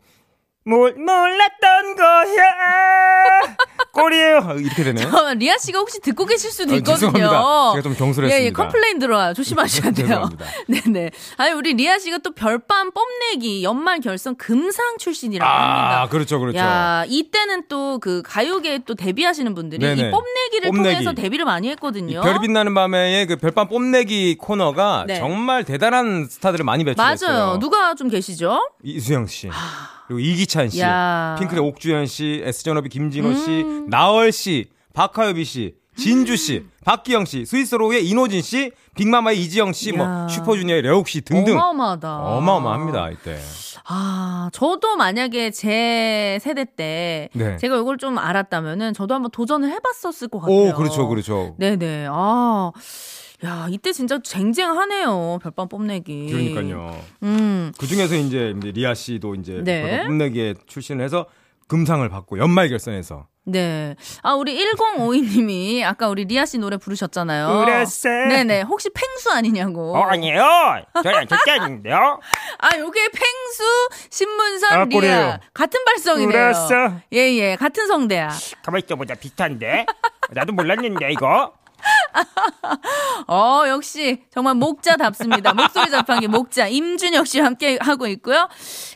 몰, 0.68 0.92
몰랐던 0.96 1.96
거야. 1.96 3.42
골이에요. 4.02 4.56
이렇게 4.60 4.84
되네요. 4.84 5.10
저, 5.12 5.34
리아 5.34 5.58
씨가 5.58 5.80
혹시 5.80 6.00
듣고 6.02 6.26
계실 6.26 6.52
수도 6.52 6.74
어, 6.74 6.78
있거든요. 6.78 7.12
죄송합니다. 7.12 7.72
제가 7.74 7.82
좀 7.84 7.96
경솔했습니다. 7.96 8.40
예, 8.40 8.46
예, 8.46 8.52
complain 8.52 9.00
들어와요. 9.00 9.34
조심하셔야 9.34 9.92
돼요. 9.92 10.30
네네. 10.68 11.12
아니, 11.38 11.52
우리 11.54 11.74
리아 11.74 12.00
씨가 12.00 12.20
또 12.20 12.32
별밤 12.34 12.92
뽐내기 12.92 13.64
연말 13.64 14.00
결선 14.00 14.36
금상 14.38 14.98
출신이라고 14.98 15.50
아, 15.52 15.56
합니다. 15.62 16.02
아, 16.04 16.08
그렇죠, 16.10 16.40
그렇죠. 16.40 16.58
야, 16.58 17.04
이때는 17.08 17.68
또 17.68 17.98
그 18.00 18.22
가요계에 18.26 18.80
또 18.86 18.96
데뷔하시는 18.96 19.54
분들이 19.54 19.80
네네. 19.86 20.08
이 20.08 20.12
뽐내기를 20.12 20.70
뽐내기. 20.72 20.96
통해서 20.96 21.14
데뷔를 21.14 21.46
많이 21.46 21.70
했거든요. 21.70 22.22
별이 22.22 22.40
빛나는 22.40 22.74
밤에의 22.74 23.26
그 23.26 23.36
별밤 23.38 23.68
뽐내기 23.68 24.36
코너가 24.38 25.06
네. 25.08 25.16
정말 25.16 25.64
대단한 25.64 26.28
스타들을 26.30 26.64
많이 26.64 26.84
배출했어요. 26.84 27.30
맞아요. 27.38 27.60
누가 27.60 27.96
좀 27.96 28.10
계시죠? 28.10 28.60
이수영 28.84 29.28
씨. 29.28 29.50
그리고 30.08 30.20
이기찬 30.22 30.70
씨, 30.70 30.80
야. 30.80 31.36
핑클의 31.38 31.62
옥주현 31.62 32.06
씨, 32.06 32.42
SG워너비의 32.46 32.90
김진호 32.90 33.34
씨, 33.34 33.50
음. 33.64 33.87
나얼 33.88 34.32
씨, 34.32 34.70
박화요비 34.94 35.46
씨, 35.46 35.76
진주 35.96 36.36
씨, 36.36 36.64
박기영 36.86 37.26
씨, 37.26 37.46
스윗소로우의 37.46 38.08
인호진 38.08 38.42
씨, 38.42 38.72
빅마마의 38.96 39.42
이지영 39.42 39.74
씨, 39.74 39.92
뭐 39.94 40.28
슈퍼주니어의 40.28 40.82
려욱 40.84 41.08
씨 41.08 41.22
등등 41.22 41.54
어마어마하다. 41.58 42.18
어마어마합니다 42.20 43.10
이때. 43.12 43.40
아, 43.86 44.50
저도 44.54 44.96
만약에 44.96 45.52
제 45.52 46.38
세대 46.42 46.66
때 46.66 47.30
네. 47.34 47.58
제가 47.58 47.78
이걸 47.78 47.98
좀 47.98 48.18
알았다면은 48.18 48.94
저도 48.94 49.14
한번 49.16 49.32
도전을 49.32 49.72
해봤었을 49.72 50.28
것 50.28 50.40
같아요. 50.42 50.56
오, 50.56 50.74
그렇죠, 50.74 51.08
그렇죠. 51.08 51.56
네네. 51.58 52.08
아. 52.10 52.72
야, 53.46 53.68
이때 53.70 53.94
진짜 53.94 54.20
쟁쟁하네요. 54.20 55.38
별밤 55.44 55.70
뽐내기. 55.70 56.32
그러니까요. 56.32 57.00
음. 57.22 57.72
그 57.78 57.86
중에서 57.86 58.16
이제 58.16 58.56
리아 58.60 58.96
씨도 58.96 59.36
이제 59.36 59.62
네. 59.64 59.82
별밤 59.84 60.08
뽐내기에 60.08 60.56
출신을 60.66 61.06
해서 61.06 61.28
금상을 61.68 62.08
받고 62.10 62.40
연말 62.40 62.70
결선에서 62.70 63.28
네. 63.50 63.96
아, 64.24 64.34
우리 64.34 64.62
1052님이 64.74 65.82
아까 65.84 66.10
우리 66.10 66.26
리아 66.26 66.46
씨 66.46 66.58
노래 66.58 66.76
부르셨잖아요. 66.76 67.66
그랬어. 67.66 68.10
네네. 68.10 68.64
혹시 68.64 68.90
팽수 68.90 69.32
아니냐고. 69.32 69.96
어, 69.96 70.02
아니에요. 70.04 70.44
저는 71.02 71.28
절대 71.30 71.52
아닌데요. 71.52 72.20
아, 72.60 72.78
요게 72.78 73.00
팽수, 73.10 73.64
신문선, 74.10 74.72
아, 74.74 74.84
리아. 74.84 75.00
그래요. 75.00 75.38
같은 75.54 75.80
발성이네요. 75.86 76.30
그랬어. 76.30 76.92
예, 77.14 77.20
예. 77.38 77.56
같은 77.56 77.88
성대야. 77.88 78.32
가만히 78.64 78.84
있어 78.86 78.98
보자. 78.98 79.16
비슷한데. 79.16 79.86
나도 80.32 80.52
몰랐는데, 80.52 81.10
이거. 81.14 81.54
어, 83.28 83.64
역시 83.68 84.24
정말 84.32 84.56
목자답습니다. 84.56 85.54
목소리 85.54 85.90
자판기 85.90 86.28
목자 86.28 86.68
임준혁 86.68 87.28
씨와 87.28 87.46
함께 87.46 87.78
하고 87.82 88.08
있고요. 88.08 88.48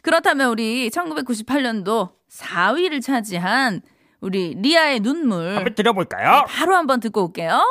그렇다면 0.02 0.50
우리 0.50 0.90
1998년도 0.90 2.12
4위를 2.30 3.02
차지한 3.02 3.82
우리 4.22 4.56
리아의 4.56 5.00
눈물 5.00 5.56
한번 5.56 5.76
들어볼까요? 5.76 6.46
바로 6.48 6.76
한번 6.76 7.00
듣고 7.00 7.24
올게요. 7.26 7.64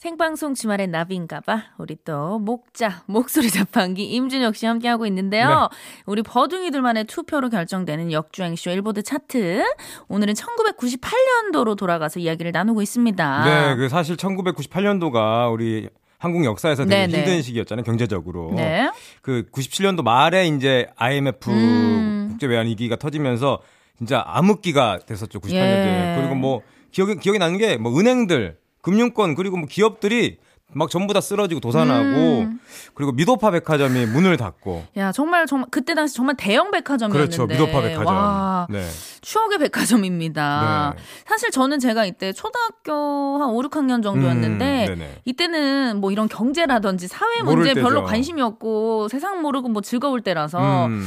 생방송 0.00 0.54
주말의 0.54 0.86
나비인가봐. 0.86 1.74
우리 1.76 1.94
또 2.06 2.38
목자, 2.38 3.02
목소리 3.04 3.50
자판기 3.50 4.06
임준혁 4.06 4.56
씨 4.56 4.64
함께 4.64 4.88
하고 4.88 5.04
있는데요. 5.04 5.68
네. 5.70 5.76
우리 6.06 6.22
버둥이들만의 6.22 7.04
투표로 7.04 7.50
결정되는 7.50 8.10
역주행 8.10 8.56
쇼 8.56 8.70
일보드 8.70 9.02
차트. 9.02 9.62
오늘은 10.08 10.32
1998년도로 10.32 11.76
돌아가서 11.76 12.18
이야기를 12.18 12.52
나누고 12.52 12.80
있습니다. 12.80 13.44
네, 13.44 13.76
그 13.76 13.90
사실 13.90 14.16
1998년도가 14.16 15.52
우리 15.52 15.90
한국 16.16 16.46
역사에서 16.46 16.84
되게 16.86 17.06
네네. 17.06 17.18
힘든 17.18 17.42
시기였잖아요, 17.42 17.84
경제적으로. 17.84 18.54
네. 18.56 18.90
그 19.20 19.50
97년도 19.52 20.02
말에 20.02 20.46
이제 20.46 20.86
IMF 20.96 21.50
음. 21.50 22.28
국제 22.30 22.46
외환 22.46 22.64
위기가 22.64 22.96
터지면서 22.96 23.60
진짜 23.98 24.24
암흑기가 24.26 25.00
됐었죠, 25.04 25.40
98년도에. 25.40 25.52
예. 25.56 26.16
그리고 26.18 26.36
뭐 26.36 26.62
기억이 26.90 27.16
기억이 27.16 27.38
나는 27.38 27.58
게 27.58 27.76
뭐 27.76 28.00
은행들 28.00 28.59
금융권 28.82 29.34
그리고 29.34 29.56
뭐 29.56 29.66
기업들이 29.68 30.38
막 30.72 30.88
전부 30.88 31.12
다 31.12 31.20
쓰러지고 31.20 31.60
도산하고 31.60 32.40
음. 32.40 32.60
그리고 32.94 33.12
미도파 33.12 33.50
백화점이 33.50 34.06
문을 34.06 34.36
닫고. 34.36 34.84
야 34.96 35.10
정말 35.10 35.46
정말 35.46 35.68
그때 35.70 35.94
당시 35.94 36.14
정말 36.14 36.36
대형 36.36 36.70
백화점이었는데. 36.70 37.36
그렇죠 37.36 37.46
미도파 37.46 37.82
백화점. 37.82 38.06
와, 38.06 38.66
네. 38.70 38.86
추억의 39.20 39.58
백화점입니다. 39.58 40.94
네. 40.96 41.02
사실 41.26 41.50
저는 41.50 41.80
제가 41.80 42.04
이때 42.04 42.32
초등학교 42.32 43.38
한 43.42 43.50
5, 43.50 43.62
6학년 43.62 44.02
정도였는데 44.02 44.86
음, 44.90 45.14
이때는 45.24 46.00
뭐 46.00 46.12
이런 46.12 46.28
경제라든지 46.28 47.08
사회 47.08 47.42
문제 47.42 47.74
별로 47.74 48.04
관심이 48.04 48.40
없고 48.40 49.08
세상 49.08 49.42
모르고 49.42 49.68
뭐 49.68 49.82
즐거울 49.82 50.20
때라서. 50.20 50.86
음. 50.86 51.06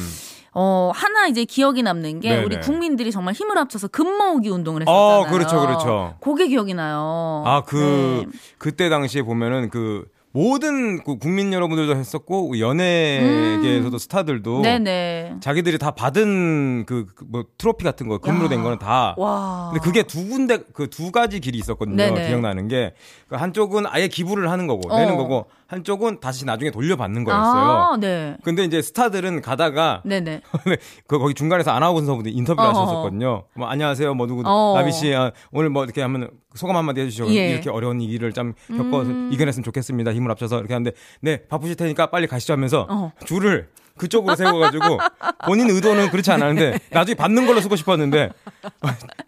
어, 0.55 0.91
하나 0.93 1.27
이제 1.27 1.45
기억이 1.45 1.81
남는 1.83 2.19
게 2.19 2.29
네네. 2.29 2.43
우리 2.43 2.59
국민들이 2.59 3.11
정말 3.11 3.33
힘을 3.33 3.57
합쳐서 3.57 3.87
금 3.87 4.17
모으기 4.17 4.49
운동을 4.49 4.83
어, 4.83 4.85
했었잖아요. 4.85 5.19
어, 5.19 5.25
그렇죠, 5.31 5.59
그렇죠. 5.61 6.15
그게 6.21 6.47
기억이 6.47 6.73
나요. 6.73 7.43
아, 7.45 7.63
그, 7.65 8.25
네. 8.25 8.37
그때 8.57 8.89
당시에 8.89 9.23
보면은 9.23 9.69
그 9.69 10.05
모든 10.35 11.03
그 11.03 11.17
국민 11.19 11.53
여러분들도 11.53 11.95
했었고 11.95 12.59
연예계에서도 12.59 13.95
음. 13.95 13.97
스타들도 13.99 14.61
네네. 14.63 15.35
자기들이 15.41 15.77
다 15.77 15.91
받은 15.91 16.85
그 16.87 17.05
뭐 17.29 17.45
트로피 17.57 17.83
같은 17.83 18.07
거 18.07 18.17
금으로 18.17 18.45
야. 18.45 18.49
된 18.49 18.63
거는 18.63 18.79
다. 18.79 19.15
와. 19.17 19.69
근데 19.71 19.83
그게 19.83 20.03
두 20.03 20.27
군데 20.27 20.57
그 20.73 20.87
두 20.89 21.11
가지 21.11 21.39
길이 21.39 21.57
있었거든요. 21.59 21.95
네네. 21.95 22.27
기억나는 22.27 22.67
게그 22.67 23.35
한쪽은 23.35 23.85
아예 23.87 24.07
기부를 24.07 24.49
하는 24.51 24.67
거고 24.67 24.91
어. 24.93 24.99
내는 24.99 25.15
거고 25.15 25.45
한쪽은 25.67 26.19
다시 26.19 26.45
나중에 26.45 26.69
돌려받는 26.71 27.23
거였어요. 27.23 27.71
아, 27.93 27.97
네. 27.99 28.37
근데 28.43 28.63
이제 28.63 28.81
스타들은 28.81 29.41
가다가 29.41 30.01
네네. 30.05 30.41
그 31.07 31.17
거기 31.19 31.33
중간에서 31.33 31.71
아나운서분들이 31.71 32.35
인터뷰를 32.35 32.69
어허. 32.69 32.81
하셨었거든요. 32.81 33.45
뭐 33.55 33.67
안녕하세요, 33.67 34.13
뭐 34.13 34.27
누구 34.27 34.43
어. 34.45 34.73
나비 34.77 34.91
씨 34.91 35.13
아, 35.15 35.31
오늘 35.51 35.69
뭐 35.69 35.83
이렇게 35.83 36.01
하면 36.01 36.29
소감 36.53 36.75
한마디 36.77 37.01
해주시죠. 37.01 37.29
예. 37.33 37.51
이렇게 37.51 37.69
어려운 37.71 37.99
위기를 37.99 38.33
좀 38.33 38.53
겪어서 38.67 39.09
음. 39.09 39.29
이겨냈으면 39.33 39.63
좋겠습니다. 39.63 40.11
힘을 40.23 40.31
합쳐서 40.31 40.59
이렇게 40.59 40.73
하는데 40.73 40.91
네 41.21 41.45
바쁘실 41.47 41.75
테니까 41.75 42.07
빨리 42.07 42.27
가시죠 42.27 42.53
하면서 42.53 42.87
어. 42.89 43.11
줄을 43.25 43.69
그쪽으로 43.97 44.35
세워가지고 44.35 44.97
본인 45.45 45.69
의도는 45.69 46.09
그렇지 46.09 46.31
않았는데 46.31 46.79
나중에 46.89 47.15
받는 47.15 47.45
걸로 47.45 47.61
쓰고 47.61 47.75
싶었는데 47.75 48.31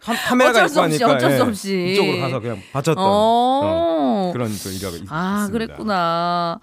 카 0.00 0.34
메라가 0.34 0.66
있고 0.66 0.80
하니까 0.80 1.12
어쩔 1.12 1.36
수 1.36 1.42
없이 1.42 1.74
예, 1.74 1.92
이쪽으로 1.92 2.20
가서 2.20 2.40
그냥 2.40 2.60
받쳤던 2.72 3.04
어. 3.06 4.30
그런 4.32 4.48
또 4.48 4.70
일화가 4.70 4.88
있습니다. 4.88 5.14
아 5.14 5.48
그랬구나. 5.52 6.58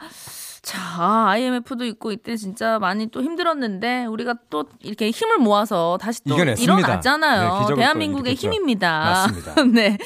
자, 0.63 0.79
아, 0.97 1.25
IMF도 1.31 1.83
있고 1.85 2.13
이때 2.13 2.37
진짜 2.37 2.79
많이 2.79 3.07
또 3.07 3.21
힘들었는데 3.21 4.05
우리가 4.05 4.35
또 4.49 4.63
이렇게 4.81 5.11
힘을 5.11 5.37
모아서 5.37 5.97
다시 5.99 6.23
또 6.23 6.35
이겨냈습니다. 6.35 6.73
일어났잖아요. 6.73 7.65
네, 7.67 7.75
대한민국의 7.75 8.35
힘입니다. 8.35 8.99
맞습니다. 8.99 9.63
네. 9.73 9.97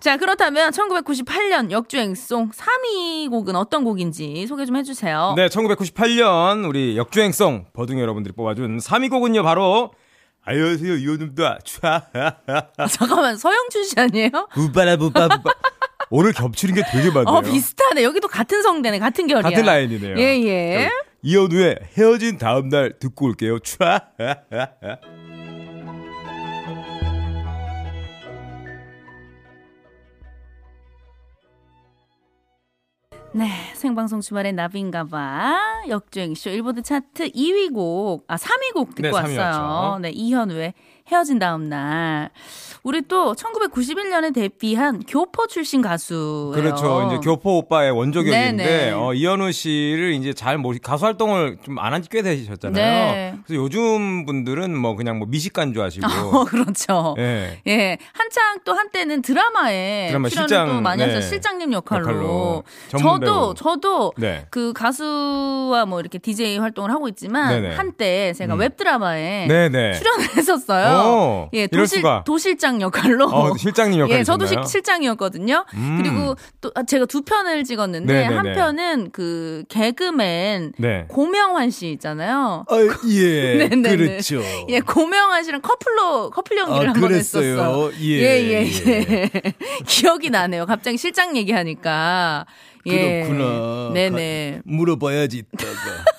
자, 0.00 0.16
그렇다면 0.16 0.70
1998년 0.70 1.70
역주행송 1.70 2.50
3위 2.50 3.28
곡은 3.28 3.56
어떤 3.56 3.84
곡인지 3.84 4.46
소개 4.46 4.64
좀 4.64 4.76
해주세요. 4.76 5.34
네, 5.36 5.48
1998년 5.48 6.66
우리 6.66 6.96
역주행송 6.96 7.66
버둥이 7.74 8.00
여러분들이 8.00 8.34
뽑아준 8.34 8.78
3위 8.78 9.10
곡은요, 9.10 9.42
바로 9.42 9.92
안녕하세요, 10.46 10.94
이호num다. 10.94 11.58
아, 11.82 12.86
잠깐만, 12.88 13.36
서영춘 13.36 13.84
씨 13.84 14.00
아니에요? 14.00 14.30
부바라부바부바. 14.54 15.50
오늘 16.10 16.32
겹치는 16.32 16.74
게 16.74 16.82
되게 16.90 17.10
많네요. 17.10 17.34
어, 17.34 17.40
비슷하네. 17.40 18.02
여기도 18.02 18.28
같은 18.28 18.62
성대네. 18.62 18.98
같은 18.98 19.26
결이야. 19.26 19.42
같은 19.42 19.64
라인이네요. 19.64 20.16
예, 20.18 20.22
예. 20.44 20.90
이현우의 21.22 21.78
헤어진 21.96 22.38
다음 22.38 22.68
날 22.68 22.98
듣고 22.98 23.26
올게요. 23.26 23.58
촤. 23.58 23.78
네, 33.36 33.50
생방송 33.74 34.22
주말에 34.22 34.52
나비인가봐 34.52 35.84
역주행쇼 35.90 36.48
일보드 36.50 36.80
차트 36.80 37.32
2위 37.32 37.74
곡, 37.74 38.24
아 38.28 38.36
3위 38.36 38.72
곡 38.72 38.94
듣고 38.94 39.08
네, 39.08 39.10
왔어요. 39.10 39.98
네, 40.00 40.10
이현우의 40.10 40.72
헤어진 41.10 41.38
다음 41.38 41.68
날. 41.68 42.30
우리 42.82 43.02
또 43.08 43.34
1991년에 43.34 44.32
데뷔한 44.32 45.02
교포 45.08 45.48
출신 45.48 45.82
가수. 45.82 46.52
그렇죠. 46.54 47.08
이제 47.08 47.18
교포 47.18 47.58
오빠의 47.58 47.90
원조격인데 47.90 48.92
어, 48.92 49.12
이현우 49.12 49.50
씨를 49.50 50.12
이제 50.12 50.32
잘 50.32 50.56
모시 50.56 50.78
가수 50.80 51.04
활동을 51.04 51.58
좀 51.64 51.78
안 51.78 51.92
한 51.92 52.02
지 52.02 52.08
꽤 52.08 52.22
되셨잖아요. 52.22 52.74
네. 52.74 53.34
그래서 53.44 53.60
요즘 53.62 54.24
분들은 54.24 54.76
뭐 54.76 54.94
그냥 54.94 55.18
뭐 55.18 55.26
미식간 55.28 55.74
좋아하시고. 55.74 56.06
어, 56.32 56.44
그렇죠. 56.44 57.16
예. 57.18 57.60
예. 57.66 57.98
한창 58.12 58.58
또 58.64 58.72
한때는 58.74 59.20
드라마에 59.22 60.06
드라마 60.08 60.28
실장 60.28 60.82
많이 60.82 61.02
하셔 61.02 61.14
네. 61.14 61.20
실장님 61.22 61.72
역할로. 61.72 62.06
역할로. 62.08 62.64
저도 62.90 63.54
저도 63.54 64.12
네. 64.16 64.46
그 64.50 64.72
가수와 64.72 65.86
뭐 65.86 65.98
이렇게 65.98 66.18
DJ 66.18 66.58
활동을 66.58 66.90
하고 66.92 67.08
있지만 67.08 67.48
네네. 67.62 67.74
한때 67.74 68.32
제가 68.34 68.54
음. 68.54 68.60
웹 68.60 68.76
드라마에 68.76 69.46
출연을 69.48 70.36
했었어요. 70.36 70.95
오, 71.04 71.48
예, 71.52 71.66
도실 71.66 72.02
도실장 72.24 72.80
역할로. 72.80 73.26
어, 73.26 73.56
실장님 73.56 74.00
역할. 74.00 74.18
예, 74.18 74.24
저도 74.24 74.46
시, 74.46 74.54
실장이었거든요. 74.66 75.64
음. 75.74 75.98
그리고 76.02 76.36
또 76.60 76.70
아, 76.74 76.82
제가 76.82 77.06
두 77.06 77.22
편을 77.22 77.64
찍었는데 77.64 78.12
네네네. 78.12 78.34
한 78.34 78.54
편은 78.54 79.10
그 79.12 79.64
개그맨 79.68 80.72
네. 80.78 81.04
고명환 81.08 81.70
씨 81.70 81.90
있잖아요. 81.92 82.64
어, 82.68 82.76
예. 83.08 83.68
그렇죠. 83.68 84.42
예, 84.68 84.80
고명환 84.80 85.44
씨랑 85.44 85.60
커플로 85.62 86.30
커플 86.30 86.58
연기를 86.58 86.88
아, 86.88 86.92
한번 86.92 87.14
했었어요. 87.14 87.90
예, 88.00 88.06
예, 88.06 88.42
예. 88.42 88.70
예. 88.86 89.30
기억이 89.86 90.30
나네요. 90.30 90.66
갑자기 90.66 90.96
실장 90.96 91.36
얘기하니까. 91.36 92.46
예. 92.86 93.22
그렇구나. 93.24 93.90
네네. 93.92 94.60
물어봐야지 94.64 95.38
이따가. 95.38 95.72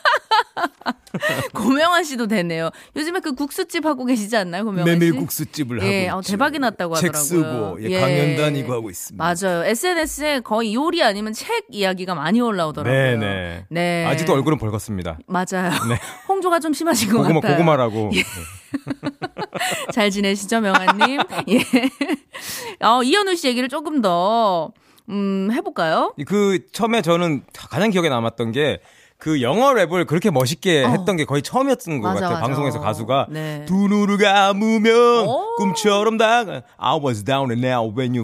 고명환 1.53 2.03
씨도 2.03 2.27
되네요. 2.27 2.69
요즘에 2.95 3.19
그 3.19 3.33
국수집 3.33 3.85
하고 3.85 4.05
계시지 4.05 4.35
않나요, 4.35 4.63
고명환 4.65 4.85
씨? 4.85 4.91
메밀 4.91 5.15
국수집을 5.15 5.83
예, 5.83 6.07
하고 6.07 6.19
어, 6.19 6.21
대박이 6.21 6.59
났다고 6.59 6.95
하더라고요. 6.95 7.21
책 7.21 7.27
쓰고 7.27 7.77
예, 7.83 7.99
강연 7.99 8.35
다니고 8.37 8.73
하고 8.73 8.89
있습니다. 8.89 9.23
맞아요. 9.23 9.63
SNS에 9.65 10.39
거의 10.41 10.73
요리 10.73 11.03
아니면 11.03 11.33
책 11.33 11.65
이야기가 11.69 12.15
많이 12.15 12.41
올라오더라고요. 12.41 12.93
네네. 12.93 13.17
네. 13.19 13.65
네. 13.69 14.05
아직도 14.05 14.33
얼굴은 14.33 14.57
벌겋습니다. 14.57 15.17
맞아요. 15.27 15.71
네. 15.89 15.99
홍조가 16.27 16.59
좀 16.59 16.73
심하신 16.73 17.11
것 17.11 17.17
고구마, 17.19 17.41
같아요. 17.41 17.57
고구마라고. 17.57 18.11
예. 18.15 18.23
잘 19.91 20.11
지내시죠, 20.11 20.61
명환님? 20.61 21.19
예. 21.49 22.85
어, 22.85 23.01
이현우 23.03 23.35
씨 23.35 23.47
얘기를 23.47 23.69
조금 23.69 24.01
더 24.01 24.71
음, 25.09 25.49
해볼까요? 25.51 26.13
그 26.25 26.59
처음에 26.71 27.01
저는 27.01 27.43
가장 27.53 27.89
기억에 27.91 28.09
남았던 28.09 28.51
게 28.51 28.81
그 29.19 29.41
영어 29.41 29.73
랩을 29.73 30.05
그렇게 30.05 30.29
멋있게 30.29 30.83
어. 30.83 30.89
했던 30.89 31.17
게 31.17 31.25
거의 31.25 31.41
처음이었던 31.41 32.01
것 32.01 32.07
맞아, 32.07 32.19
같아요. 32.21 32.35
맞아. 32.35 32.41
방송에서 32.47 32.79
가수가 32.79 33.27
네. 33.31 33.65
두 33.67 33.73
눈을 33.87 34.17
감으면 34.19 35.27
오. 35.27 35.55
꿈처럼 35.55 36.17
다 36.17 36.43
I 36.77 36.99
was 37.03 37.23
down 37.23 37.49
and 37.49 37.65
now 37.65 37.91
when 37.97 38.15
you 38.15 38.23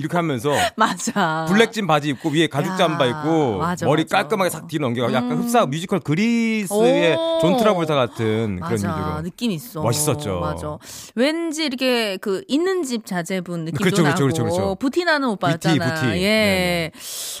이렇게 0.00 0.16
하면서 0.16 0.50
맞아. 0.74 1.46
블랙진 1.48 1.86
바지 1.86 2.08
입고 2.08 2.30
위에 2.30 2.48
가죽 2.48 2.76
잠바 2.76 3.06
입고 3.06 3.58
맞아, 3.58 3.86
머리 3.86 4.04
깔끔하게 4.04 4.50
싹 4.50 4.66
뒤로 4.66 4.86
넘겨 4.86 5.04
약간 5.12 5.30
음. 5.30 5.42
흡사 5.42 5.66
뮤지컬 5.66 6.00
그리스의 6.00 7.14
오. 7.14 7.38
존 7.40 7.56
트라볼타 7.56 7.94
같은 7.94 8.56
그런 8.56 8.70
뮤지컬 8.72 9.22
느낌 9.22 9.52
있어. 9.52 9.82
멋있었죠. 9.82 10.40
맞아. 10.40 10.78
왠지 11.14 11.64
이렇게 11.64 12.16
그 12.16 12.42
있는 12.48 12.82
집 12.82 13.06
자제분 13.06 13.66
느낌도 13.66 13.84
그렇죠, 13.84 14.02
나고 14.02 14.16
그렇죠, 14.16 14.42
그렇죠, 14.42 14.56
그렇죠. 14.56 14.74
부티 14.80 15.04
나는 15.04 15.28
오빠였잖아. 15.28 15.74
부티, 15.94 16.06
부티. 16.06 16.22
예. 16.24 16.24
네네. 16.24 16.92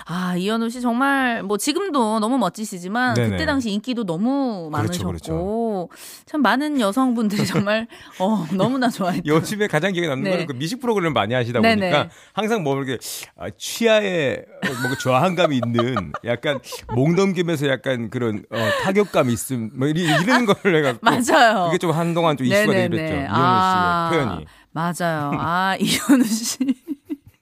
아 0.06 0.36
이현우 0.36 0.70
씨 0.70 0.80
정말 0.80 1.42
뭐 1.42 1.58
지금도 1.58 2.20
너무 2.20 2.38
멋지시죠. 2.38 2.83
아시지만 2.84 3.14
네네. 3.14 3.30
그때 3.30 3.46
당시 3.46 3.70
인기도 3.70 4.04
너무 4.04 4.68
많으셨고 4.70 5.08
그렇죠, 5.08 5.26
그렇죠. 5.26 5.88
참 6.26 6.42
많은 6.42 6.80
여성분들이 6.80 7.46
정말 7.46 7.86
어, 8.18 8.46
너무나 8.52 8.90
좋아했죠. 8.90 9.22
요즘에 9.26 9.66
가장 9.66 9.92
기억에 9.92 10.08
남는 10.08 10.24
네. 10.24 10.30
거는 10.30 10.46
그 10.46 10.52
미식 10.52 10.80
프로그램 10.80 11.06
을 11.06 11.12
많이 11.12 11.34
하시다 11.34 11.60
보니까 11.60 11.76
네네. 11.76 12.08
항상 12.32 12.62
뭐 12.62 12.76
이렇게 12.76 12.98
아, 13.36 13.48
취하에 13.56 14.42
뭔가 14.80 14.98
저항감이 14.98 15.56
있는 15.64 16.12
약간 16.24 16.58
몽넘김에서 16.94 17.68
약간 17.68 18.10
그런 18.10 18.44
어, 18.50 18.56
타격감이 18.82 19.32
있음 19.32 19.70
뭐 19.74 19.88
이런 19.88 20.46
걸 20.46 20.56
해가 20.76 20.98
맞아요. 21.00 21.66
그게 21.66 21.78
좀 21.78 21.90
한동안 21.90 22.36
좀 22.36 22.46
이슈가 22.46 22.72
했죠. 22.72 22.96
이현우 22.96 22.96
씨의 22.96 23.26
아, 23.30 24.10
표현이. 24.12 24.46
맞아요. 24.72 25.30
아 25.38 25.76
이현우 25.80 26.24
씨. 26.24 26.58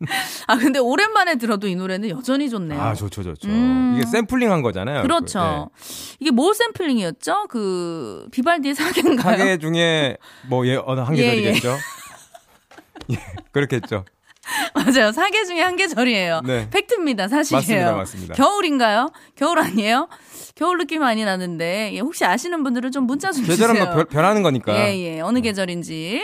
아 0.46 0.56
근데 0.56 0.78
오랜만에 0.78 1.36
들어도 1.36 1.66
이 1.68 1.74
노래는 1.74 2.08
여전히 2.10 2.48
좋네요. 2.50 2.80
아 2.80 2.94
좋죠 2.94 3.22
좋죠. 3.22 3.48
음. 3.48 3.94
이게 3.96 4.06
샘플링한 4.06 4.62
거잖아요. 4.62 5.02
그렇죠. 5.02 5.70
네. 5.76 6.16
이게 6.20 6.30
뭐 6.30 6.52
샘플링이었죠? 6.52 7.46
그 7.48 8.26
비발디의 8.32 8.74
사계인가요? 8.74 9.36
사계 9.38 9.58
중에 9.58 10.16
뭐 10.48 10.66
예 10.66 10.76
어느 10.84 11.00
한 11.00 11.14
계절이겠죠. 11.14 11.68
예, 11.68 11.72
예. 11.72 11.78
예, 13.14 13.18
그렇겠죠. 13.52 14.04
맞아요. 14.74 15.12
사계 15.12 15.44
중에 15.44 15.60
한 15.60 15.76
계절이에요. 15.76 16.40
네. 16.44 16.68
팩트입니다. 16.70 17.28
사실이에요. 17.28 17.62
맞습니다. 17.62 17.92
맞습니다. 17.96 18.34
겨울인가요? 18.34 19.10
겨울 19.36 19.58
아니에요? 19.60 20.08
겨울 20.56 20.78
느낌 20.78 21.00
많이 21.00 21.24
나는데 21.24 21.92
예, 21.94 22.00
혹시 22.00 22.24
아시는 22.24 22.62
분들은 22.64 22.90
좀 22.90 23.04
문자 23.06 23.30
좀 23.32 23.44
계절은 23.44 23.74
주세요. 23.76 23.94
뭐 23.94 24.04
변하는 24.04 24.42
거니까. 24.42 24.74
예, 24.76 24.98
예. 24.98 25.20
어느 25.20 25.40
계절인지 25.40 26.22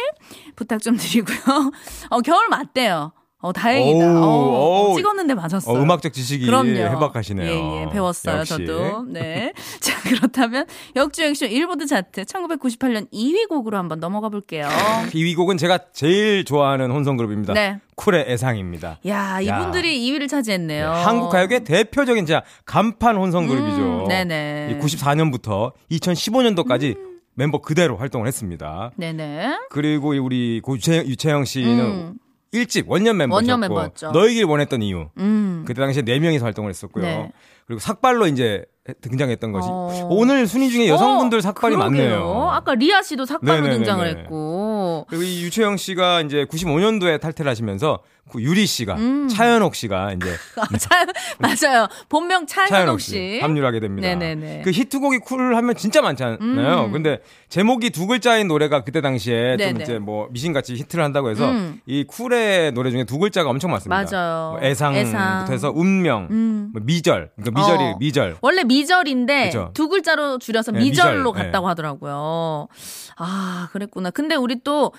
부탁 0.56 0.82
좀 0.82 0.96
드리고요. 0.96 1.36
어, 2.10 2.20
겨울 2.20 2.48
맞대요. 2.48 3.12
어, 3.40 3.53
다행이다. 3.53 4.20
오, 4.20 4.24
어, 4.24 4.90
오, 4.90 4.96
찍었는데 4.96 5.35
맞았어요. 5.35 5.77
어, 5.77 5.81
음악적 5.81 6.12
지식이 6.12 6.46
그럼요. 6.46 6.70
해박하시네요. 6.70 7.48
예, 7.48 7.83
예, 7.83 7.88
배웠어요, 7.92 8.38
역시. 8.38 8.48
저도. 8.66 9.05
네. 9.12 9.53
자, 9.79 9.96
그렇다면 10.03 10.66
역주행쇼 10.96 11.46
일보드 11.46 11.87
차트 11.87 12.24
1998년 12.24 13.09
2위 13.12 13.48
곡으로 13.48 13.79
한번 13.79 14.01
넘어가 14.01 14.29
볼게요. 14.29 14.66
2위 15.11 15.37
곡은 15.37 15.57
제가 15.57 15.79
제일 15.92 16.44
좋아하는 16.44 16.90
혼성 16.90 17.16
그룹입니다. 17.16 17.55
네. 17.55 17.79
쿨의 17.94 18.24
애상입니다. 18.29 18.98
야, 19.07 19.40
이분들이 19.40 20.11
야. 20.11 20.18
2위를 20.18 20.29
차지했네요. 20.29 20.92
네, 20.92 21.03
한국 21.05 21.31
가요계 21.31 21.62
대표적인 21.62 22.27
진짜 22.27 22.42
간판 22.64 23.16
혼성 23.16 23.46
그룹이죠. 23.46 24.05
음, 24.05 24.09
네네. 24.09 24.81
94년부터 24.83 25.72
2015년도까지 25.92 26.96
음. 26.96 27.20
멤버 27.35 27.61
그대로 27.61 27.96
활동을 27.96 28.27
했습니다. 28.27 28.90
네네. 28.96 29.59
그리고 29.70 30.09
우리 30.09 30.61
유채영 30.66 31.44
씨는 31.44 31.81
음. 31.81 32.14
1집 32.52 32.84
원년 32.87 33.16
멤버셨고 33.18 33.37
원년 33.37 33.61
멤버였죠. 33.61 34.12
너희길 34.12 34.44
원했던 34.44 34.82
이유. 34.82 35.08
음. 35.18 35.64
그때 35.66 35.80
당시에 35.80 36.02
4명이서 36.02 36.42
활동을 36.42 36.70
했었고요. 36.70 37.04
네. 37.04 37.32
그리고 37.66 37.80
삭발로 37.80 38.26
이제 38.26 38.64
등장했던 39.02 39.52
것이 39.52 39.68
어. 39.70 40.08
오늘 40.11 40.46
순위 40.46 40.70
중에 40.70 40.88
여성분들 40.88 41.38
어, 41.38 41.40
삭발이 41.42 41.76
그러게요. 41.76 41.90
많네요. 42.00 42.48
아까 42.50 42.74
리아 42.74 43.02
씨도 43.02 43.26
삭발로 43.26 43.52
네네네네. 43.56 43.74
등장을 43.76 44.06
했고 44.06 45.04
그리고 45.11 45.24
이 45.24 45.42
유채영 45.42 45.76
씨가 45.76 46.22
이제 46.22 46.46
95년도에 46.46 47.20
탈퇴를 47.20 47.50
하시면서 47.50 47.98
그 48.30 48.42
유리 48.42 48.66
씨가 48.66 48.94
음. 48.96 49.28
차현옥 49.28 49.74
씨가 49.74 50.12
이제 50.12 50.34
아, 50.56 50.76
차, 50.76 51.06
맞아요. 51.38 51.88
본명 52.08 52.46
차현옥, 52.46 52.70
차현옥 52.70 53.00
씨. 53.00 53.10
씨 53.10 53.38
합류하게 53.40 53.80
됩니다. 53.80 54.08
네네네. 54.08 54.62
그 54.62 54.70
히트곡이 54.70 55.18
쿨 55.18 55.54
하면 55.56 55.74
진짜 55.76 56.02
많잖아요. 56.02 56.84
음. 56.86 56.92
근데 56.92 57.20
제목이 57.48 57.90
두 57.90 58.06
글자인 58.06 58.48
노래가 58.48 58.84
그때 58.84 59.00
당시에 59.00 59.56
네네. 59.56 59.72
좀 59.72 59.80
이제 59.82 59.98
뭐 59.98 60.28
미신같이 60.30 60.74
히트를 60.74 61.02
한다고 61.02 61.30
해서 61.30 61.48
음. 61.50 61.80
이 61.86 62.04
쿨의 62.04 62.72
노래 62.72 62.90
중에 62.90 63.04
두 63.04 63.18
글자가 63.18 63.48
엄청 63.50 63.70
많습니다. 63.70 64.04
맞아요. 64.10 64.50
뭐 64.52 64.60
애상부터 64.62 65.00
애상. 65.00 65.46
해서 65.50 65.72
운명, 65.74 66.28
음. 66.30 66.70
뭐 66.72 66.82
미절, 66.84 67.30
그러니까 67.36 67.60
미절이 67.60 67.82
어. 67.84 67.96
미절. 67.98 68.36
원래 68.42 68.64
미절인데 68.64 69.44
그쵸? 69.46 69.70
두 69.74 69.88
글자로 69.88 70.38
줄여서 70.38 70.72
네, 70.72 70.80
미절로 70.80 71.32
미절. 71.32 71.46
갔다고 71.46 71.66
네. 71.66 71.70
하더라고요. 71.70 72.68
아 73.16 73.68
그랬구나. 73.72 74.10
근데 74.10 74.34
우리 74.34 74.60
또 74.62 74.92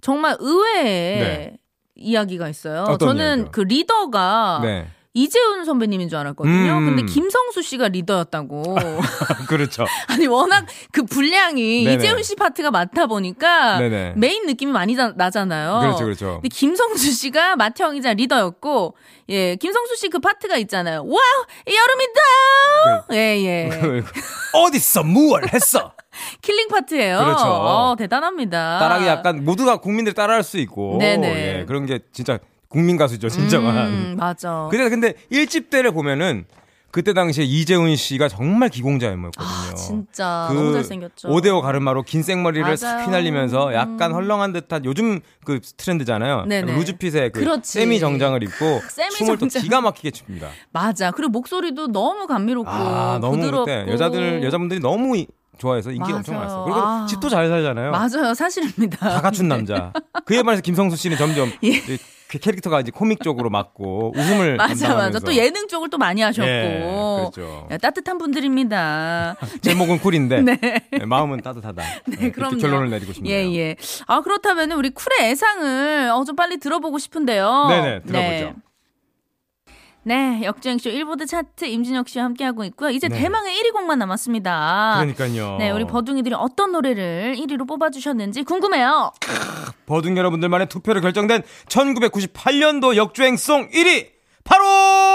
정말 0.00 0.36
의외의 0.38 1.18
네. 1.18 1.56
이야기가 1.96 2.48
있어요. 2.48 2.96
저는 2.98 3.26
이야기요? 3.38 3.48
그 3.52 3.60
리더가 3.60 4.60
네. 4.62 4.88
이재훈 5.16 5.64
선배님인 5.64 6.08
줄 6.08 6.18
알았거든요. 6.18 6.72
음. 6.78 6.86
근데 6.96 7.04
김성수 7.12 7.62
씨가 7.62 7.86
리더였다고. 7.86 8.74
그렇죠. 9.48 9.86
아니 10.08 10.26
워낙 10.26 10.66
그 10.90 11.04
분량이 11.04 11.84
네네. 11.84 11.94
이재훈 11.94 12.22
씨 12.24 12.34
파트가 12.34 12.72
많다 12.72 13.06
보니까 13.06 13.78
네네. 13.78 14.14
메인 14.16 14.44
느낌이 14.46 14.72
많이 14.72 14.96
나잖아요. 14.96 15.78
그렇죠, 15.82 16.04
그렇죠. 16.04 16.26
근데 16.42 16.48
김성수 16.48 17.12
씨가 17.12 17.54
맏형이자 17.54 18.14
리더였고, 18.14 18.96
예, 19.28 19.54
김성수 19.54 19.94
씨 19.96 20.08
그 20.08 20.18
파트가 20.18 20.56
있잖아요. 20.58 21.04
Wow, 21.06 21.46
여름이다. 21.68 23.06
네. 23.10 23.16
예, 23.40 23.44
예. 23.46 23.70
어딨어, 24.52 25.04
무얼 25.04 25.46
했어. 25.52 25.93
killing 26.42 26.68
part예요. 26.68 27.18
그렇죠. 27.18 27.44
어, 27.44 27.94
대단합니다. 27.98 28.78
따라하기 28.78 29.06
약간 29.06 29.44
모두가 29.44 29.78
국민들 29.78 30.12
따라할 30.12 30.42
수 30.42 30.58
있고, 30.58 30.98
네네. 30.98 31.60
예, 31.60 31.64
그런 31.66 31.86
게 31.86 32.00
진짜 32.12 32.38
국민 32.68 32.96
가수죠, 32.96 33.28
진정한. 33.28 33.86
음, 33.86 34.16
맞아. 34.18 34.68
근데 34.70 34.88
근데 34.88 35.14
1집 35.30 35.70
때를 35.70 35.92
보면은 35.92 36.44
그때 36.94 37.12
당시에 37.12 37.42
이재훈 37.44 37.96
씨가 37.96 38.28
정말 38.28 38.68
귀공자 38.68 39.08
외모였거든요. 39.08 39.48
아, 39.48 39.74
진짜 39.74 40.46
그 40.48 40.54
너무 40.54 40.72
잘생겼죠. 40.74 41.28
오대오 41.28 41.60
가르마로 41.60 42.04
긴 42.04 42.22
생머리를 42.22 42.76
싹 42.76 43.04
휘날리면서 43.04 43.74
약간 43.74 44.12
음. 44.12 44.14
헐렁한 44.14 44.52
듯한 44.52 44.84
요즘 44.84 45.18
그 45.44 45.58
트렌드잖아요. 45.76 46.44
loose 46.46 46.88
fit의 46.88 47.30
그 47.30 47.60
세미 47.64 47.98
정장을 47.98 48.40
입고 48.44 48.80
세미 48.88 49.10
춤을 49.10 49.38
정장. 49.38 49.60
또 49.60 49.64
기가 49.64 49.80
막히게 49.80 50.12
춥니다. 50.12 50.50
맞아. 50.70 51.10
그리고 51.10 51.30
목소리도 51.32 51.88
너무 51.88 52.28
감미롭고 52.28 52.70
아, 52.70 53.18
너무 53.20 53.38
부드럽고 53.38 53.70
여자들 53.90 54.44
여자분들이 54.44 54.78
너무 54.78 55.16
좋아해서 55.58 55.90
인기가 55.90 56.06
맞아요. 56.06 56.16
엄청 56.18 56.36
많았어요. 56.36 56.64
그리고 56.64 56.80
아. 56.80 57.06
집도 57.06 57.28
잘 57.28 57.48
살잖아요. 57.48 57.90
맞아요. 57.90 58.34
사실입니다. 58.34 58.96
다 58.96 59.20
갖춘 59.20 59.48
남자. 59.48 59.92
그에 60.24 60.42
반해서 60.42 60.62
김성수 60.62 60.96
씨는 60.96 61.16
점점 61.16 61.50
예. 61.62 61.80
그 62.28 62.38
캐릭터가 62.38 62.80
이제 62.80 62.90
코믹 62.90 63.22
쪽으로 63.22 63.50
맞고 63.50 64.12
웃음을 64.16 64.56
맞아 64.58 64.94
맞아 64.94 65.20
또 65.20 65.34
예능 65.34 65.68
쪽을 65.68 65.88
또 65.90 65.98
많이 65.98 66.20
하셨고 66.20 66.48
예, 66.48 66.80
그렇죠. 67.30 67.68
야, 67.70 67.78
따뜻한 67.78 68.18
분들입니다. 68.18 69.36
제목은 69.62 70.00
쿨인데 70.00 70.40
네. 70.40 70.58
네, 70.90 71.06
마음은 71.06 71.42
따뜻하다. 71.42 71.82
네, 72.06 72.16
네 72.16 72.30
그럼 72.30 72.58
결론을 72.58 72.90
내리고 72.90 73.12
싶네요. 73.12 73.32
예 73.32 73.54
예. 73.56 73.76
아 74.06 74.20
그렇다면 74.22 74.72
우리 74.72 74.90
쿨의 74.90 75.30
애상을 75.30 76.10
어, 76.10 76.24
좀 76.24 76.34
빨리 76.34 76.58
들어보고 76.58 76.98
싶은데요. 76.98 77.66
네네 77.68 78.00
들어보죠. 78.02 78.54
네. 80.06 80.14
네, 80.34 80.44
역주행쇼 80.44 80.90
1보드 80.90 81.26
차트 81.26 81.64
임진혁 81.64 82.08
씨와 82.08 82.26
함께하고 82.26 82.64
있고요. 82.64 82.90
이제 82.90 83.08
네. 83.08 83.18
대망의 83.18 83.54
1위 83.56 83.72
곡만 83.72 83.98
남았습니다. 83.98 84.94
그러니까요. 84.98 85.56
네, 85.58 85.70
우리 85.70 85.86
버둥이들이 85.86 86.34
어떤 86.34 86.72
노래를 86.72 87.36
1위로 87.38 87.66
뽑아주셨는지 87.66 88.42
궁금해요. 88.42 89.12
버둥 89.86 90.16
여러분들만의 90.16 90.68
투표로 90.68 91.00
결정된 91.00 91.42
1998년도 91.68 92.96
역주행song 92.96 93.70
1위! 93.70 94.08
바로! 94.44 94.64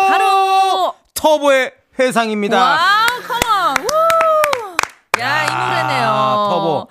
바로! 0.07 0.93
터보의 1.13 1.71
회상입니다. 1.99 2.57
wow, 2.57 2.77
come 3.27 4.13
on! 4.13 4.77
야, 5.19 5.43
이 5.43 5.47
노래네요. 5.47 6.07
터보. 6.49 6.87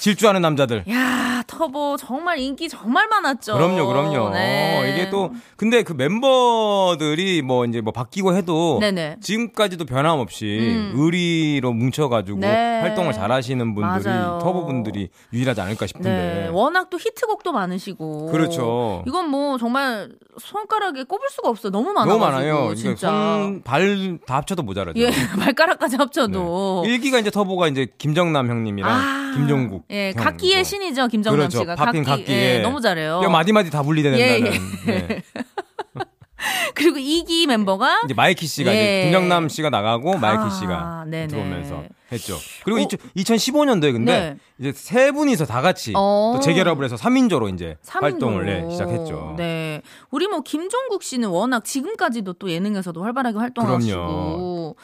질주하는 0.00 0.42
남자들. 0.42 0.84
야 0.90 1.29
터보 1.50 1.96
정말 1.96 2.38
인기 2.38 2.68
정말 2.68 3.08
많았죠. 3.08 3.54
그럼요, 3.54 3.86
그럼요. 3.86 4.30
네. 4.30 4.78
어, 4.78 4.86
이게 4.86 5.10
또 5.10 5.32
근데 5.56 5.82
그 5.82 5.92
멤버들이 5.92 7.42
뭐 7.42 7.64
이제 7.64 7.80
뭐 7.80 7.92
바뀌고 7.92 8.36
해도 8.36 8.78
네네. 8.80 9.16
지금까지도 9.20 9.84
변함없이 9.84 10.44
음. 10.60 10.92
의리로 10.94 11.72
뭉쳐가지고 11.72 12.38
네. 12.38 12.80
활동을 12.80 13.12
잘하시는 13.12 13.74
분들이 13.74 14.04
맞아요. 14.04 14.38
터보 14.40 14.66
분들이 14.66 15.08
유일하지 15.32 15.60
않을까 15.60 15.88
싶은데. 15.88 16.08
네. 16.08 16.48
워낙 16.52 16.88
또 16.88 16.98
히트곡도 16.98 17.50
많으시고. 17.50 18.26
그렇죠. 18.26 19.02
이건 19.08 19.28
뭐 19.28 19.58
정말 19.58 20.10
손가락에 20.38 21.02
꼽을 21.02 21.28
수가 21.30 21.48
없어요. 21.48 21.72
너무 21.72 21.92
많아요. 21.92 22.12
너무 22.12 22.24
많아요. 22.24 22.74
진짜. 22.76 23.08
손, 23.08 23.62
발다 23.62 24.36
합쳐도 24.36 24.62
모자라죠. 24.62 25.00
예, 25.00 25.10
발가락까지 25.40 25.96
합쳐도. 25.96 26.82
네. 26.86 26.98
1기가 26.98 27.20
이제 27.20 27.30
터보가 27.30 27.66
이제 27.68 27.88
김정남 27.98 28.48
형님이랑 28.48 28.90
아. 28.90 29.20
김종국. 29.34 29.84
예, 29.90 30.12
각기의 30.12 30.64
신이죠 30.64 31.08
김정남 31.08 31.39
그렇죠. 31.40 31.58
씨가. 31.60 31.74
popping 31.76 32.04
각기, 32.04 32.22
각기. 32.24 32.32
예, 32.32 32.58
너무 32.60 32.80
잘해요. 32.80 33.20
뼈 33.20 33.28
마디 33.30 33.52
마디 33.52 33.70
다 33.70 33.82
분리된다는. 33.82 34.24
예, 34.26 34.40
예. 34.46 35.06
네. 35.06 35.22
그리고 36.74 36.96
2기 36.98 37.46
멤버가 37.46 38.02
이제 38.04 38.14
마이키 38.14 38.46
씨가 38.46 38.74
예. 38.74 39.00
이제 39.00 39.02
김정남 39.04 39.48
씨가 39.48 39.70
나가고 39.70 40.16
마이키 40.18 40.42
아, 40.44 40.50
씨가 40.50 41.04
네네. 41.06 41.26
들어오면서 41.28 41.84
했죠. 42.12 42.38
그리고 42.64 42.80
어? 42.80 42.86
2015년도에 43.16 43.92
근데 43.92 44.12
네. 44.12 44.36
이제 44.58 44.72
세 44.74 45.12
분이서 45.12 45.46
다 45.46 45.60
같이 45.60 45.92
어. 45.94 46.32
또 46.34 46.40
재결합을 46.40 46.84
해서 46.84 46.96
3인조로 46.96 47.54
이제 47.54 47.76
3인조. 47.84 48.00
활동을 48.02 48.46
네, 48.46 48.70
시작했죠. 48.70 49.34
네. 49.36 49.82
우리 50.10 50.26
뭐 50.26 50.40
김종국 50.40 51.02
씨는 51.02 51.28
워낙 51.28 51.64
지금까지도 51.64 52.34
또 52.34 52.50
예능에서도 52.50 53.02
활발하게 53.02 53.38
활동하시고 53.38 53.94
그럼요. 53.94 54.74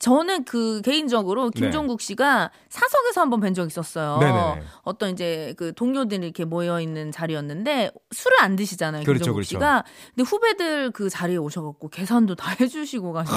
저는 0.00 0.44
그 0.44 0.80
개인적으로 0.82 1.50
네. 1.50 1.60
김종국 1.60 2.00
씨가 2.00 2.50
사석에서 2.70 3.20
한번 3.20 3.40
뵌 3.40 3.54
적 3.54 3.66
있었어요. 3.66 4.16
네네. 4.18 4.62
어떤 4.82 5.10
이제 5.10 5.54
그 5.58 5.74
동료들이 5.74 6.24
이렇게 6.24 6.44
모여 6.44 6.80
있는 6.80 7.12
자리였는데 7.12 7.90
술을 8.10 8.36
안 8.40 8.56
드시잖아요. 8.56 9.04
그렇죠, 9.04 9.18
김종국 9.18 9.36
그렇죠. 9.36 9.48
씨가. 9.48 9.84
근데 10.14 10.28
후배들 10.28 10.90
그 10.92 11.10
자리에 11.10 11.36
오셔갖고 11.36 11.88
계산도 11.90 12.34
다 12.36 12.54
해주시고 12.58 13.12
가시고, 13.12 13.36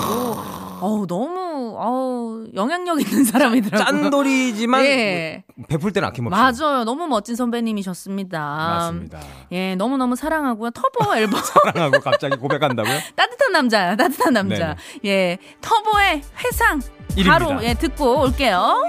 어우 0.79 1.05
너무 1.07 1.75
어우 1.77 2.47
영향력 2.55 3.01
있는 3.01 3.23
사람이더라고요. 3.25 3.85
짠돌이지만 3.85 4.85
예. 4.85 5.43
베풀 5.67 5.91
때는 5.91 6.07
아낌없이. 6.09 6.31
맞아요. 6.63 6.83
너무 6.85 7.07
멋진 7.07 7.35
선배님이셨습니다. 7.35 8.39
맞습니다. 8.39 9.19
예, 9.51 9.75
너무 9.75 9.97
너무 9.97 10.15
사랑하고요. 10.15 10.71
터보 10.71 11.15
앨범. 11.17 11.41
사랑하고 11.41 11.99
갑자기 11.99 12.37
고백한다고요? 12.37 12.99
따뜻한 13.15 13.51
남자야, 13.51 13.95
따뜻한 13.97 14.33
남자. 14.33 14.75
네네. 15.01 15.05
예, 15.05 15.37
터보의 15.61 16.21
회 16.43 16.51
세상 16.53 16.79
바로 17.25 17.63
예, 17.63 17.73
듣고 17.73 18.21
올게요. 18.21 18.83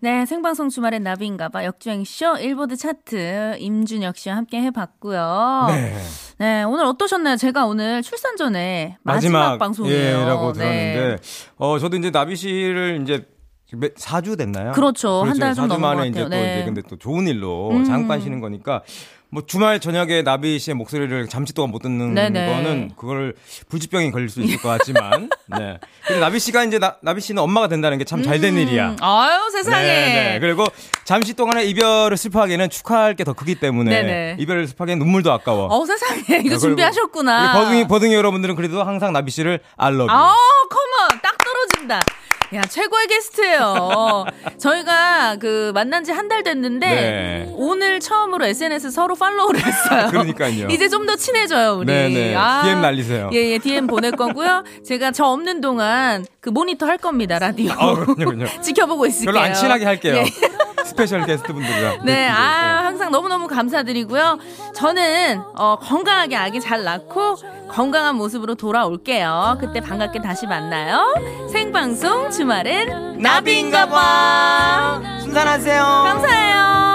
네, 0.00 0.24
생방송 0.24 0.70
주말엔 0.70 1.02
나비인가봐 1.02 1.64
역주행 1.66 2.04
쇼 2.04 2.36
일보드 2.38 2.76
차트 2.76 3.56
임준혁 3.58 4.16
씨와 4.16 4.36
함께 4.36 4.62
해봤고요. 4.62 5.66
네. 5.68 5.94
네, 6.38 6.62
오늘 6.62 6.86
어떠셨나요? 6.86 7.36
제가 7.36 7.66
오늘 7.66 8.02
출산 8.02 8.36
전에 8.38 8.96
마지막, 9.02 9.38
마지막 9.40 9.58
방송이에요. 9.58 10.20
예,라고 10.20 10.54
들었는데, 10.54 11.00
네. 11.00 11.16
어, 11.56 11.78
저도 11.78 11.98
이제 11.98 12.10
나비 12.10 12.34
씨를 12.34 13.00
이제 13.02 13.26
4주 13.72 14.38
됐나요? 14.38 14.72
그렇죠. 14.72 15.20
그렇죠. 15.20 15.30
한달 15.30 15.54
좀 15.54 15.68
넘은 15.68 15.82
것 15.82 15.88
같아요. 15.88 16.06
이제 16.10 16.22
또 16.22 16.28
네. 16.28 16.56
이제 16.56 16.64
근데 16.64 16.82
또 16.82 16.96
좋은 16.96 17.26
일로 17.26 17.70
음. 17.70 17.84
잠깐 17.84 18.20
쉬는 18.20 18.40
거니까 18.40 18.82
뭐 19.34 19.42
주말 19.44 19.80
저녁에 19.80 20.22
나비 20.22 20.60
씨의 20.60 20.76
목소리를 20.76 21.26
잠시 21.28 21.52
동안 21.52 21.72
못 21.72 21.80
듣는 21.82 22.14
네네. 22.14 22.46
거는 22.46 22.90
그걸 22.96 23.34
불치병이 23.68 24.12
걸릴 24.12 24.28
수 24.28 24.40
있을 24.40 24.58
것 24.62 24.68
같지만 24.68 25.28
네. 25.58 25.80
근데 26.06 26.20
나비 26.20 26.38
씨가 26.38 26.62
이제 26.62 26.78
나, 26.78 26.96
나비 27.02 27.20
씨는 27.20 27.42
엄마가 27.42 27.66
된다는 27.66 27.98
게 27.98 28.04
참 28.04 28.22
잘된 28.22 28.54
음. 28.54 28.58
일이야. 28.60 28.94
아유 29.00 29.50
세상에. 29.50 29.82
네, 29.86 30.32
네. 30.34 30.38
그리고 30.38 30.66
잠시 31.04 31.34
동안의 31.34 31.68
이별을 31.70 32.16
슬퍼하기에는 32.16 32.70
축하할 32.70 33.16
게 33.16 33.24
더 33.24 33.32
크기 33.32 33.54
때문에 33.56 33.90
네네. 33.90 34.36
이별을 34.38 34.68
슬퍼하기엔 34.68 34.98
눈물도 35.00 35.32
아까워. 35.32 35.66
어 35.66 35.84
세상에 35.86 36.20
이거 36.44 36.50
네, 36.50 36.58
준비하셨구나. 36.58 37.54
버둥이 37.54 37.88
버둥이 37.88 38.14
여러분들은 38.14 38.54
그래도 38.54 38.84
항상 38.84 39.12
나비 39.14 39.30
씨를 39.32 39.60
I 39.76 39.80
love 39.80 39.96
you. 39.96 40.12
아 40.12 40.34
come 40.70 41.03
on 41.03 41.20
딱 41.22 41.36
떨어진다. 41.38 42.00
야, 42.54 42.62
최고의 42.62 43.06
게스트예요. 43.08 44.24
저희가 44.58 45.36
그 45.40 45.72
만난 45.74 46.04
지 46.04 46.12
한 46.12 46.28
달 46.28 46.42
됐는데 46.42 46.86
네. 46.86 47.52
오늘 47.56 47.98
처음으로 48.00 48.44
SNS 48.46 48.90
서로 48.92 49.14
follow를 49.14 49.60
했어요. 49.64 50.06
그러니까요. 50.10 50.68
이제 50.68 50.88
좀 50.88 51.04
더 51.04 51.16
친해져요, 51.16 51.74
우리. 51.78 51.86
네네. 51.86 52.34
아, 52.34 52.62
DM 52.64 52.80
날리세요. 52.80 53.28
예, 53.34 53.36
예, 53.52 53.58
DM 53.58 53.86
보낼 53.86 54.12
거고요. 54.12 54.64
제가 54.86 55.10
저 55.10 55.24
없는 55.26 55.60
동안 55.60 56.24
그 56.40 56.48
모니터 56.48 56.86
할 56.86 56.96
겁니다, 56.96 57.38
라디오. 57.38 57.72
아, 57.72 57.94
그럼요, 57.94 58.14
그럼요. 58.14 58.46
지켜보고 58.62 59.06
있을게요. 59.06 59.32
별로 59.32 59.44
안 59.44 59.52
친하게 59.52 59.84
할게요. 59.84 60.14
예. 60.16 60.24
special 60.84 61.24
guest 61.24 61.52
분들이랑. 61.52 62.04
네, 62.04 62.28
아, 62.28 62.84
항상 62.84 63.10
너무너무 63.10 63.48
감사드리고요. 63.48 64.38
저는 64.74 65.40
어, 65.56 65.76
건강하게 65.80 66.36
아기 66.36 66.60
잘 66.60 66.84
낳고 66.84 67.36
건강한 67.68 68.16
모습으로 68.16 68.54
돌아올게요. 68.54 69.58
그때 69.60 69.80
반갑게 69.80 70.20
다시 70.20 70.46
만나요. 70.46 71.14
생방송 71.50 72.30
주말엔 72.30 73.18
나비인가 73.18 73.88
봐. 73.88 75.00
순산하세요. 75.20 75.82
감사해요. 75.82 76.93